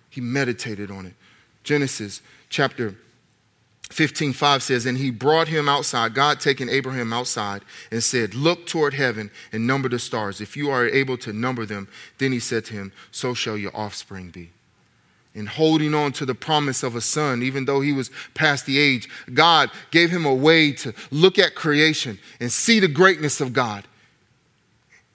He 0.09 0.20
meditated 0.20 0.90
on 0.90 1.07
it. 1.07 1.14
Genesis 1.64 2.23
chapter 2.49 2.94
15 3.90 4.33
5 4.33 4.62
says, 4.62 4.87
And 4.87 4.96
he 4.96 5.11
brought 5.11 5.49
him 5.49 5.68
outside, 5.68 6.14
God 6.14 6.40
taking 6.40 6.68
Abraham 6.68 7.12
outside, 7.12 7.62
and 7.90 8.03
said, 8.03 8.35
Look 8.35 8.66
toward 8.66 8.94
heaven 8.94 9.31
and 9.53 9.66
number 9.66 9.88
the 9.88 9.99
stars. 9.99 10.40
If 10.40 10.57
you 10.57 10.70
are 10.70 10.87
able 10.87 11.18
to 11.18 11.33
number 11.33 11.66
them, 11.66 11.88
then 12.18 12.33
he 12.33 12.40
said 12.40 12.64
to 12.66 12.75
him, 12.75 12.92
So 13.11 13.35
shall 13.35 13.57
your 13.57 13.77
offspring 13.77 14.31
be. 14.31 14.51
And 15.35 15.49
holding 15.49 15.94
on 15.94 16.12
to 16.12 16.27
the 16.27 16.35
promise 16.35 16.83
of 16.83 16.96
a 16.96 17.01
son, 17.01 17.42
even 17.42 17.64
though 17.64 17.81
he 17.81 17.92
was 17.92 18.11
past 18.35 18.66
the 18.66 18.79
age, 18.79 19.09
God 19.33 19.70
gave 19.90 20.11
him 20.11 20.25
a 20.25 20.35
way 20.35 20.73
to 20.73 20.92
look 21.11 21.38
at 21.38 21.55
creation 21.55 22.18
and 22.40 22.51
see 22.51 22.81
the 22.81 22.88
greatness 22.88 23.40
of 23.40 23.53
God 23.53 23.85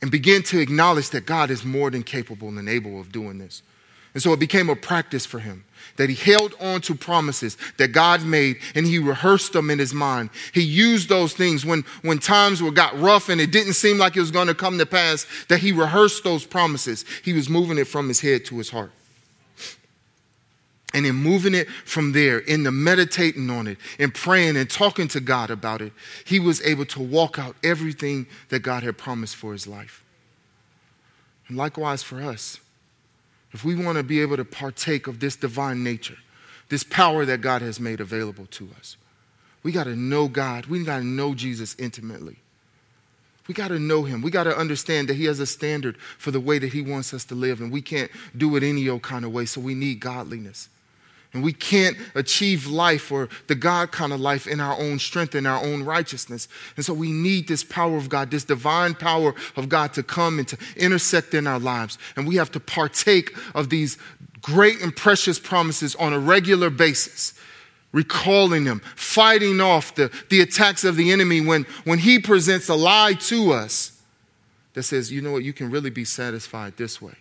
and 0.02 0.10
begin 0.12 0.42
to 0.44 0.60
acknowledge 0.60 1.10
that 1.10 1.26
God 1.26 1.50
is 1.50 1.66
more 1.66 1.90
than 1.90 2.04
capable 2.04 2.48
and 2.48 2.70
able 2.70 3.00
of 3.00 3.12
doing 3.12 3.40
this. 3.40 3.62
And 4.14 4.24
so 4.24 4.32
it 4.32 4.40
became 4.40 4.70
a 4.70 4.76
practice 4.76 5.26
for 5.26 5.40
him 5.40 5.66
that 5.98 6.10
he 6.10 6.16
held 6.16 6.54
on 6.60 6.82
to 6.82 6.96
promises 6.96 7.58
that 7.78 7.90
God 7.90 8.24
made 8.24 8.58
and 8.74 8.86
he 8.86 9.00
rehearsed 9.00 9.54
them 9.54 9.70
in 9.70 9.80
his 9.80 9.94
mind. 9.94 10.30
He 10.54 10.62
used 10.62 11.10
those 11.10 11.34
things 11.34 11.66
when, 11.66 11.84
when 12.02 12.20
times 12.20 12.62
were 12.62 12.72
got 12.72 13.00
rough 13.00 13.30
and 13.30 13.40
it 13.40 13.52
didn't 13.52 13.74
seem 13.74 13.98
like 13.98 14.16
it 14.16 14.20
was 14.20 14.32
going 14.32 14.48
to 14.48 14.56
come 14.56 14.78
to 14.78 14.86
pass, 14.86 15.26
that 15.50 15.60
he 15.60 15.72
rehearsed 15.72 16.24
those 16.24 16.46
promises. 16.46 17.06
He 17.24 17.34
was 17.34 17.50
moving 17.50 17.78
it 17.78 17.88
from 17.88 18.08
his 18.08 18.22
head 18.22 18.46
to 18.46 18.58
his 18.58 18.70
heart. 18.70 18.92
And 20.94 21.06
in 21.06 21.16
moving 21.16 21.54
it 21.54 21.70
from 21.70 22.14
there, 22.14 22.40
in 22.40 22.64
the 22.64 22.72
meditating 22.72 23.50
on 23.50 23.68
it, 23.68 23.78
and 24.00 24.14
praying 24.14 24.56
and 24.56 24.70
talking 24.70 25.10
to 25.10 25.20
God 25.20 25.50
about 25.50 25.82
it, 25.82 25.92
he 26.26 26.40
was 26.40 26.62
able 26.62 26.86
to 26.86 27.02
walk 27.02 27.38
out 27.38 27.58
everything 27.64 28.28
that 28.48 28.60
God 28.60 28.84
had 28.84 28.98
promised 28.98 29.36
for 29.36 29.52
his 29.52 29.68
life. 29.68 30.06
And 31.50 31.58
likewise 31.58 32.02
for 32.02 32.22
us 32.22 32.60
if 33.56 33.64
we 33.64 33.74
want 33.74 33.98
to 33.98 34.04
be 34.04 34.22
able 34.22 34.36
to 34.36 34.44
partake 34.44 35.08
of 35.08 35.22
this 35.22 35.38
divine 35.38 35.82
nature, 35.82 36.18
this 36.68 36.84
power 36.84 37.24
that 37.24 37.40
God 37.40 37.62
has 37.62 37.80
made 37.80 38.02
available 38.02 38.48
to 38.48 38.70
us, 38.78 38.98
we 39.64 39.72
got 39.72 39.86
to 39.86 39.96
know 39.96 40.28
God. 40.28 40.66
We 40.66 40.84
got 40.84 40.98
to 40.98 41.06
know 41.06 41.34
Jesus 41.34 41.74
intimately. 41.80 42.36
We 43.48 43.54
got 43.54 43.70
to 43.70 43.80
know 43.80 44.04
him. 44.04 44.22
We 44.22 44.30
got 44.30 44.44
to 44.44 44.58
understand 44.58 45.08
that 45.08 45.14
he 45.14 45.24
has 45.26 45.40
a 45.40 45.46
standard 45.46 45.96
for 46.18 46.32
the 46.32 46.40
way 46.42 46.60
that 46.60 46.74
he 46.74 46.82
wants 46.82 47.14
us 47.14 47.24
to 47.26 47.36
live, 47.36 47.62
and 47.62 47.72
we 47.72 47.82
can't 47.82 48.12
do 48.36 48.58
it 48.58 48.64
any 48.64 48.90
old 48.90 49.04
kind 49.04 49.24
of 49.24 49.32
way, 49.32 49.46
so 49.46 49.62
we 49.62 49.74
need 49.74 50.02
godliness. 50.02 50.68
And 51.36 51.44
we 51.44 51.54
can't 51.54 51.98
achieve 52.16 52.66
life 52.66 53.12
or 53.12 53.28
the 53.48 53.56
God 53.56 53.92
kind 53.92 54.14
of 54.14 54.22
life 54.22 54.48
in 54.48 54.62
our 54.62 54.80
own 54.80 55.00
strength, 55.00 55.36
in 55.36 55.46
our 55.46 55.62
own 55.62 55.84
righteousness. 55.84 56.48
And 56.78 56.86
so 56.86 56.94
we 56.94 57.12
need 57.12 57.50
this 57.50 57.62
power 57.62 57.98
of 57.98 58.08
God, 58.08 58.32
this 58.32 58.46
divine 58.46 58.96
power 58.96 59.36
of 59.58 59.68
God 59.68 59.94
to 59.94 60.02
come 60.02 60.40
and 60.40 60.48
to 60.48 60.58
intersect 60.78 61.34
in 61.34 61.46
our 61.46 61.60
lives. 61.60 61.98
And 62.16 62.26
we 62.26 62.38
have 62.38 62.52
to 62.54 62.60
partake 62.62 63.36
of 63.54 63.70
these 63.70 63.98
great 64.42 64.82
and 64.82 64.96
precious 64.96 65.38
promises 65.38 65.94
on 65.96 66.14
a 66.14 66.20
regular 66.20 66.70
basis 66.70 67.34
recalling 67.92 68.66
them, 68.66 68.82
fighting 68.96 69.62
off 69.62 69.96
the, 69.96 70.12
the 70.30 70.42
attacks 70.42 70.84
of 70.84 70.98
the 70.98 71.14
enemy 71.14 71.40
when, 71.40 71.66
when 71.86 71.98
he 71.98 72.20
presents 72.20 72.68
a 72.68 72.76
lie 72.76 73.14
to 73.14 73.54
us 73.54 74.02
that 74.74 74.84
says, 74.84 75.10
you 75.12 75.22
know 75.22 75.32
what, 75.32 75.44
you 75.44 75.54
can 75.54 75.72
really 75.72 75.90
be 75.90 76.04
satisfied 76.04 76.76
this 76.76 77.02
way. 77.02 77.16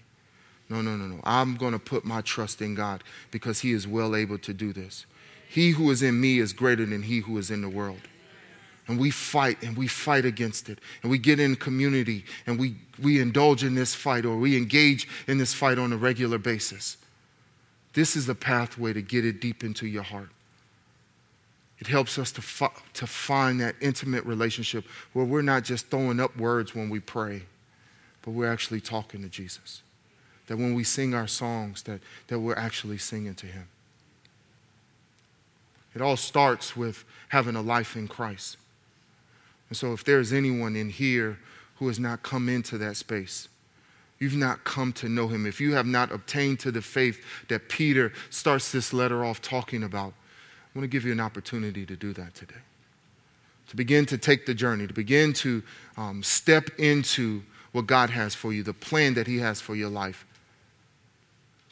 No, 0.68 0.81
no, 0.81 0.96
no, 0.96 1.07
no. 1.07 1.20
I'm 1.24 1.57
going 1.57 1.72
to 1.72 1.79
put 1.79 2.05
my 2.05 2.20
trust 2.22 2.62
in 2.62 2.74
God 2.74 3.05
because 3.31 3.61
He 3.61 3.72
is 3.72 3.87
well 3.87 4.16
able 4.16 4.38
to 4.38 4.55
do 4.55 4.72
this. 4.72 5.07
He 5.55 5.70
who 5.70 5.92
is 5.92 6.03
in 6.03 6.20
me 6.20 6.40
is 6.40 6.53
greater 6.53 6.85
than 6.85 7.05
he 7.05 7.20
who 7.20 7.38
is 7.38 7.48
in 7.48 7.62
the 7.62 7.68
world. 7.68 8.00
And 8.88 8.98
we 8.98 9.12
fight 9.12 9.62
and 9.62 9.77
we 9.77 9.87
fight 9.87 10.24
against 10.24 10.68
it. 10.68 10.81
And 11.00 11.12
we 11.12 11.16
get 11.16 11.38
in 11.38 11.55
community 11.55 12.24
and 12.44 12.59
we, 12.59 12.74
we 13.00 13.20
indulge 13.20 13.62
in 13.62 13.77
this 13.77 13.94
fight 13.94 14.24
or 14.24 14.37
we 14.37 14.57
engage 14.57 15.07
in 15.29 15.38
this 15.38 15.55
fight 15.55 15.79
on 15.79 15.92
a 15.92 15.96
regular 15.96 16.38
basis. 16.38 16.96
This 17.92 18.16
is 18.16 18.27
the 18.27 18.35
pathway 18.35 18.92
to 18.94 19.00
get 19.00 19.24
it 19.24 19.40
deep 19.40 19.62
into 19.62 19.87
your 19.87 20.03
heart. 20.03 20.31
It 21.79 21.87
helps 21.87 22.18
us 22.18 22.33
to, 22.33 22.42
fi- 22.42 22.74
to 22.94 23.07
find 23.07 23.61
that 23.61 23.77
intimate 23.81 24.24
relationship 24.24 24.85
where 25.12 25.24
we're 25.24 25.42
not 25.42 25.62
just 25.62 25.87
throwing 25.87 26.18
up 26.18 26.37
words 26.37 26.74
when 26.74 26.90
we 26.90 26.98
pray, 26.98 27.42
but 28.22 28.33
we're 28.33 28.53
actually 28.53 28.81
talking 28.81 29.22
to 29.22 29.29
Jesus 29.29 29.83
that 30.46 30.57
when 30.57 30.74
we 30.74 30.85
sing 30.85 31.14
our 31.14 31.26
songs 31.26 31.83
that, 31.85 32.00
that 32.28 32.38
we're 32.38 32.57
actually 32.57 32.98
singing 32.98 33.35
to 33.35 33.46
him. 33.46 33.68
It 35.94 36.02
all 36.02 36.16
starts 36.16 36.76
with 36.76 37.04
having 37.28 37.57
a 37.57 37.62
life 37.62 37.96
in 37.96 38.09
christ. 38.09 38.57
And 39.68 39.76
so 39.76 39.92
if 39.92 40.04
there's 40.04 40.33
anyone 40.33 40.76
in 40.76 40.90
here 40.90 41.38
who 41.76 41.88
has 41.88 41.98
not 41.98 42.22
come 42.22 42.48
into 42.48 42.78
that 42.78 42.96
space 42.96 43.48
you've 44.18 44.37
not 44.37 44.64
come 44.64 44.92
to 44.92 45.09
know 45.09 45.28
him. 45.28 45.44
If 45.44 45.61
you 45.61 45.74
have 45.74 45.87
not 45.87 46.11
obtained 46.11 46.61
to 46.61 46.70
the 46.70 46.83
faith 46.83 47.22
that 47.48 47.68
peter 47.68 48.12
starts 48.30 48.72
this 48.72 48.92
letter 48.92 49.24
off 49.24 49.40
talking 49.42 49.83
about 49.83 50.12
i 50.74 50.78
want 50.78 50.85
to 50.85 50.88
give 50.88 51.04
you 51.04 51.12
an 51.12 51.20
opportunity 51.20 51.85
to 51.87 51.96
do 51.96 52.12
that 52.14 52.35
today. 52.35 52.54
To 53.68 53.76
begin 53.76 54.07
to 54.07 54.18
take 54.18 54.46
the 54.46 54.54
journey 54.54 54.87
to 54.87 54.94
begin 54.94 55.33
to 55.35 55.62
um, 55.96 56.22
step 56.22 56.70
into 56.78 57.42
what 57.72 57.87
god 57.87 58.11
has 58.11 58.35
for 58.35 58.52
you 58.52 58.62
the 58.62 58.72
plan 58.72 59.14
that 59.14 59.26
he 59.26 59.38
has 59.38 59.61
for 59.61 59.74
your 59.74 59.90
life 59.90 60.24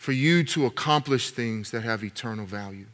for 0.02 0.10
you 0.10 0.42
to 0.42 0.66
accomplish 0.66 1.30
things 1.30 1.70
that 1.70 1.82
have 1.82 2.02
eternal 2.02 2.44
value. 2.44 2.86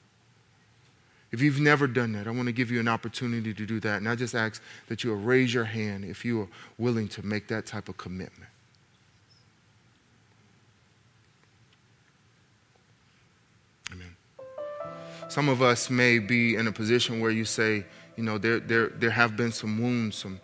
If 1.33 1.41
you've 1.41 1.59
never 1.59 1.87
done 1.87 2.13
that, 2.13 2.27
I 2.27 2.31
want 2.31 2.49
to 2.49 2.53
give 2.53 2.71
you 2.71 2.81
an 2.81 2.87
opportunity 2.87 3.55
to 3.55 3.65
do 3.65 3.81
that. 3.81 3.97
And 3.97 4.07
I 4.07 4.15
just 4.15 4.35
ask 4.35 4.63
that 4.89 5.03
you 5.03 5.15
raise 5.15 5.55
your 5.55 5.65
hand 5.65 6.05
if 6.05 6.23
you 6.23 6.43
are 6.43 6.49
willing 6.77 7.09
to 7.09 7.25
make 7.25 7.49
that 7.49 7.65
type 7.65 7.89
of 7.89 7.97
commitment. 7.97 8.51
Amen. 13.91 14.15
Some 15.31 15.49
of 15.49 15.63
us 15.63 15.89
may 15.89 16.19
be 16.19 16.57
in 16.57 16.67
a 16.67 16.73
position 16.73 17.21
where 17.21 17.31
you 17.31 17.47
say, 17.47 17.87
you 18.19 18.23
know, 18.23 18.37
there, 18.37 18.61
there, 18.61 18.89
there 18.89 19.09
have 19.09 19.35
been 19.35 19.51
some 19.51 19.81
wounds, 19.81 20.19
some 20.19 20.39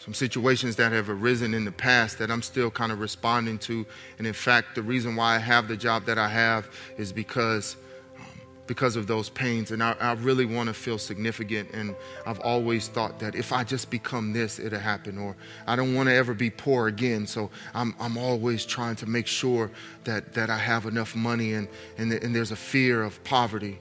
some 0.00 0.14
situations 0.14 0.76
that 0.76 0.92
have 0.92 1.10
arisen 1.10 1.52
in 1.52 1.66
the 1.66 1.72
past 1.72 2.18
that 2.18 2.30
I'm 2.30 2.40
still 2.40 2.70
kind 2.70 2.90
of 2.90 3.00
responding 3.00 3.58
to. 3.60 3.84
And 4.16 4.26
in 4.26 4.32
fact, 4.32 4.74
the 4.74 4.82
reason 4.82 5.14
why 5.14 5.36
I 5.36 5.38
have 5.38 5.68
the 5.68 5.76
job 5.76 6.06
that 6.06 6.16
I 6.16 6.26
have 6.26 6.70
is 6.96 7.12
because 7.12 7.76
um, 8.16 8.24
because 8.66 8.96
of 8.96 9.06
those 9.06 9.28
pains. 9.28 9.72
And 9.72 9.82
I, 9.82 9.94
I 10.00 10.12
really 10.14 10.46
want 10.46 10.68
to 10.68 10.74
feel 10.74 10.96
significant. 10.96 11.70
And 11.72 11.94
I've 12.26 12.40
always 12.40 12.88
thought 12.88 13.18
that 13.18 13.34
if 13.34 13.52
I 13.52 13.62
just 13.62 13.90
become 13.90 14.32
this, 14.32 14.58
it'll 14.58 14.78
happen. 14.78 15.18
Or 15.18 15.36
I 15.66 15.76
don't 15.76 15.94
want 15.94 16.08
to 16.08 16.14
ever 16.14 16.32
be 16.32 16.48
poor 16.48 16.88
again. 16.88 17.26
So 17.26 17.50
I'm, 17.74 17.94
I'm 18.00 18.16
always 18.16 18.64
trying 18.64 18.96
to 18.96 19.06
make 19.06 19.26
sure 19.26 19.70
that, 20.04 20.32
that 20.32 20.48
I 20.48 20.56
have 20.56 20.86
enough 20.86 21.14
money 21.14 21.52
and, 21.52 21.68
and, 21.98 22.10
and 22.10 22.34
there's 22.34 22.52
a 22.52 22.56
fear 22.56 23.02
of 23.02 23.22
poverty. 23.22 23.78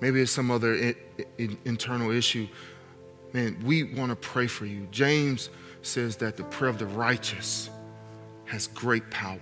Maybe 0.00 0.22
it's 0.22 0.32
some 0.32 0.50
other 0.50 0.74
in, 0.74 0.96
in, 1.36 1.58
internal 1.66 2.10
issue. 2.10 2.48
Man, 3.32 3.60
we 3.64 3.82
want 3.82 4.10
to 4.10 4.16
pray 4.16 4.46
for 4.46 4.66
you. 4.66 4.86
James 4.90 5.50
says 5.82 6.16
that 6.16 6.36
the 6.36 6.44
prayer 6.44 6.70
of 6.70 6.78
the 6.78 6.86
righteous 6.86 7.70
has 8.46 8.66
great 8.68 9.10
power. 9.10 9.40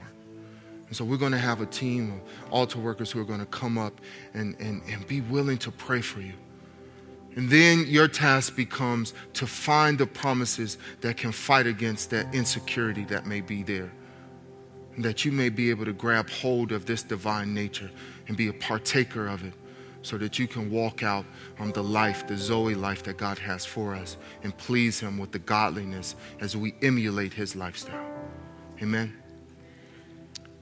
And 0.88 0.96
so 0.96 1.04
we're 1.04 1.16
going 1.16 1.32
to 1.32 1.38
have 1.38 1.60
a 1.60 1.66
team 1.66 2.12
of 2.12 2.52
altar 2.52 2.78
workers 2.78 3.10
who 3.10 3.20
are 3.20 3.24
going 3.24 3.40
to 3.40 3.46
come 3.46 3.78
up 3.78 4.00
and, 4.34 4.54
and, 4.60 4.82
and 4.88 5.06
be 5.06 5.20
willing 5.22 5.58
to 5.58 5.70
pray 5.70 6.00
for 6.00 6.20
you. 6.20 6.34
And 7.36 7.50
then 7.50 7.86
your 7.88 8.06
task 8.06 8.54
becomes 8.54 9.12
to 9.34 9.46
find 9.46 9.98
the 9.98 10.06
promises 10.06 10.78
that 11.00 11.16
can 11.16 11.32
fight 11.32 11.66
against 11.66 12.10
that 12.10 12.32
insecurity 12.34 13.04
that 13.06 13.26
may 13.26 13.40
be 13.40 13.62
there. 13.62 13.90
And 14.94 15.04
that 15.04 15.24
you 15.24 15.32
may 15.32 15.48
be 15.48 15.70
able 15.70 15.84
to 15.86 15.92
grab 15.92 16.30
hold 16.30 16.70
of 16.70 16.86
this 16.86 17.02
divine 17.02 17.52
nature 17.52 17.90
and 18.28 18.36
be 18.36 18.46
a 18.48 18.52
partaker 18.52 19.26
of 19.26 19.44
it 19.44 19.52
so 20.04 20.18
that 20.18 20.38
you 20.38 20.46
can 20.46 20.70
walk 20.70 21.02
out 21.02 21.24
on 21.58 21.72
the 21.72 21.82
life, 21.82 22.26
the 22.26 22.36
Zoe 22.36 22.74
life 22.74 23.02
that 23.04 23.16
God 23.16 23.38
has 23.38 23.64
for 23.64 23.94
us 23.94 24.18
and 24.42 24.56
please 24.58 25.00
Him 25.00 25.18
with 25.18 25.32
the 25.32 25.38
godliness 25.38 26.14
as 26.40 26.56
we 26.56 26.74
emulate 26.82 27.32
His 27.32 27.56
lifestyle. 27.56 28.06
Amen. 28.82 29.14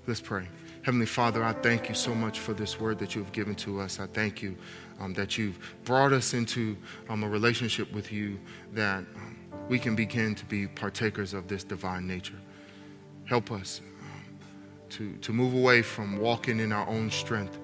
Let's 0.07 0.21
pray. 0.21 0.49
Heavenly 0.83 1.07
Father, 1.07 1.45
I 1.45 1.53
thank 1.55 1.89
you 1.89 1.95
so 1.95 2.15
much 2.15 2.39
for 2.39 2.55
this 2.55 2.81
word 2.81 2.99
that 3.01 3.15
you 3.15 3.23
have 3.23 3.33
given 3.33 3.55
to 3.57 3.81
us. 3.81 3.99
I 3.99 4.07
thank 4.07 4.43
you 4.43 4.57
um, 5.01 5.13
that 5.15 5.37
you've 5.37 5.59
brought 5.85 6.13
us 6.13 6.35
into 6.35 6.77
um, 7.09 7.25
a 7.25 7.29
relationship 7.29 7.93
with 7.93 8.13
you 8.13 8.39
that 8.75 8.99
um, 9.17 9.37
we 9.69 9.79
can 9.79 9.97
begin 9.97 10.37
to 10.37 10.45
be 10.45 10.69
partakers 10.69 11.35
of 11.35 11.49
this 11.49 11.65
divine 11.65 12.07
nature. 12.07 12.39
Help 13.25 13.51
us 13.51 13.81
um, 14.01 14.39
to, 14.91 15.17
to 15.17 15.33
move 15.33 15.55
away 15.55 15.83
from 15.83 16.19
walking 16.19 16.61
in 16.61 16.71
our 16.71 16.87
own 16.89 17.11
strength 17.11 17.59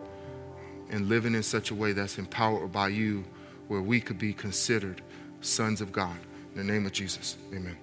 and 0.91 1.09
living 1.09 1.35
in 1.35 1.43
such 1.43 1.71
a 1.71 1.75
way 1.75 1.93
that's 1.93 2.19
empowered 2.19 2.73
by 2.73 2.89
you, 2.89 3.25
where 3.69 3.83
we 3.83 4.01
could 4.01 4.19
be 4.19 4.33
considered 4.33 5.03
sons 5.41 5.81
of 5.81 5.93
God. 5.93 6.17
In 6.55 6.67
the 6.67 6.73
name 6.73 6.87
of 6.87 6.93
Jesus, 6.93 7.37
amen. 7.53 7.77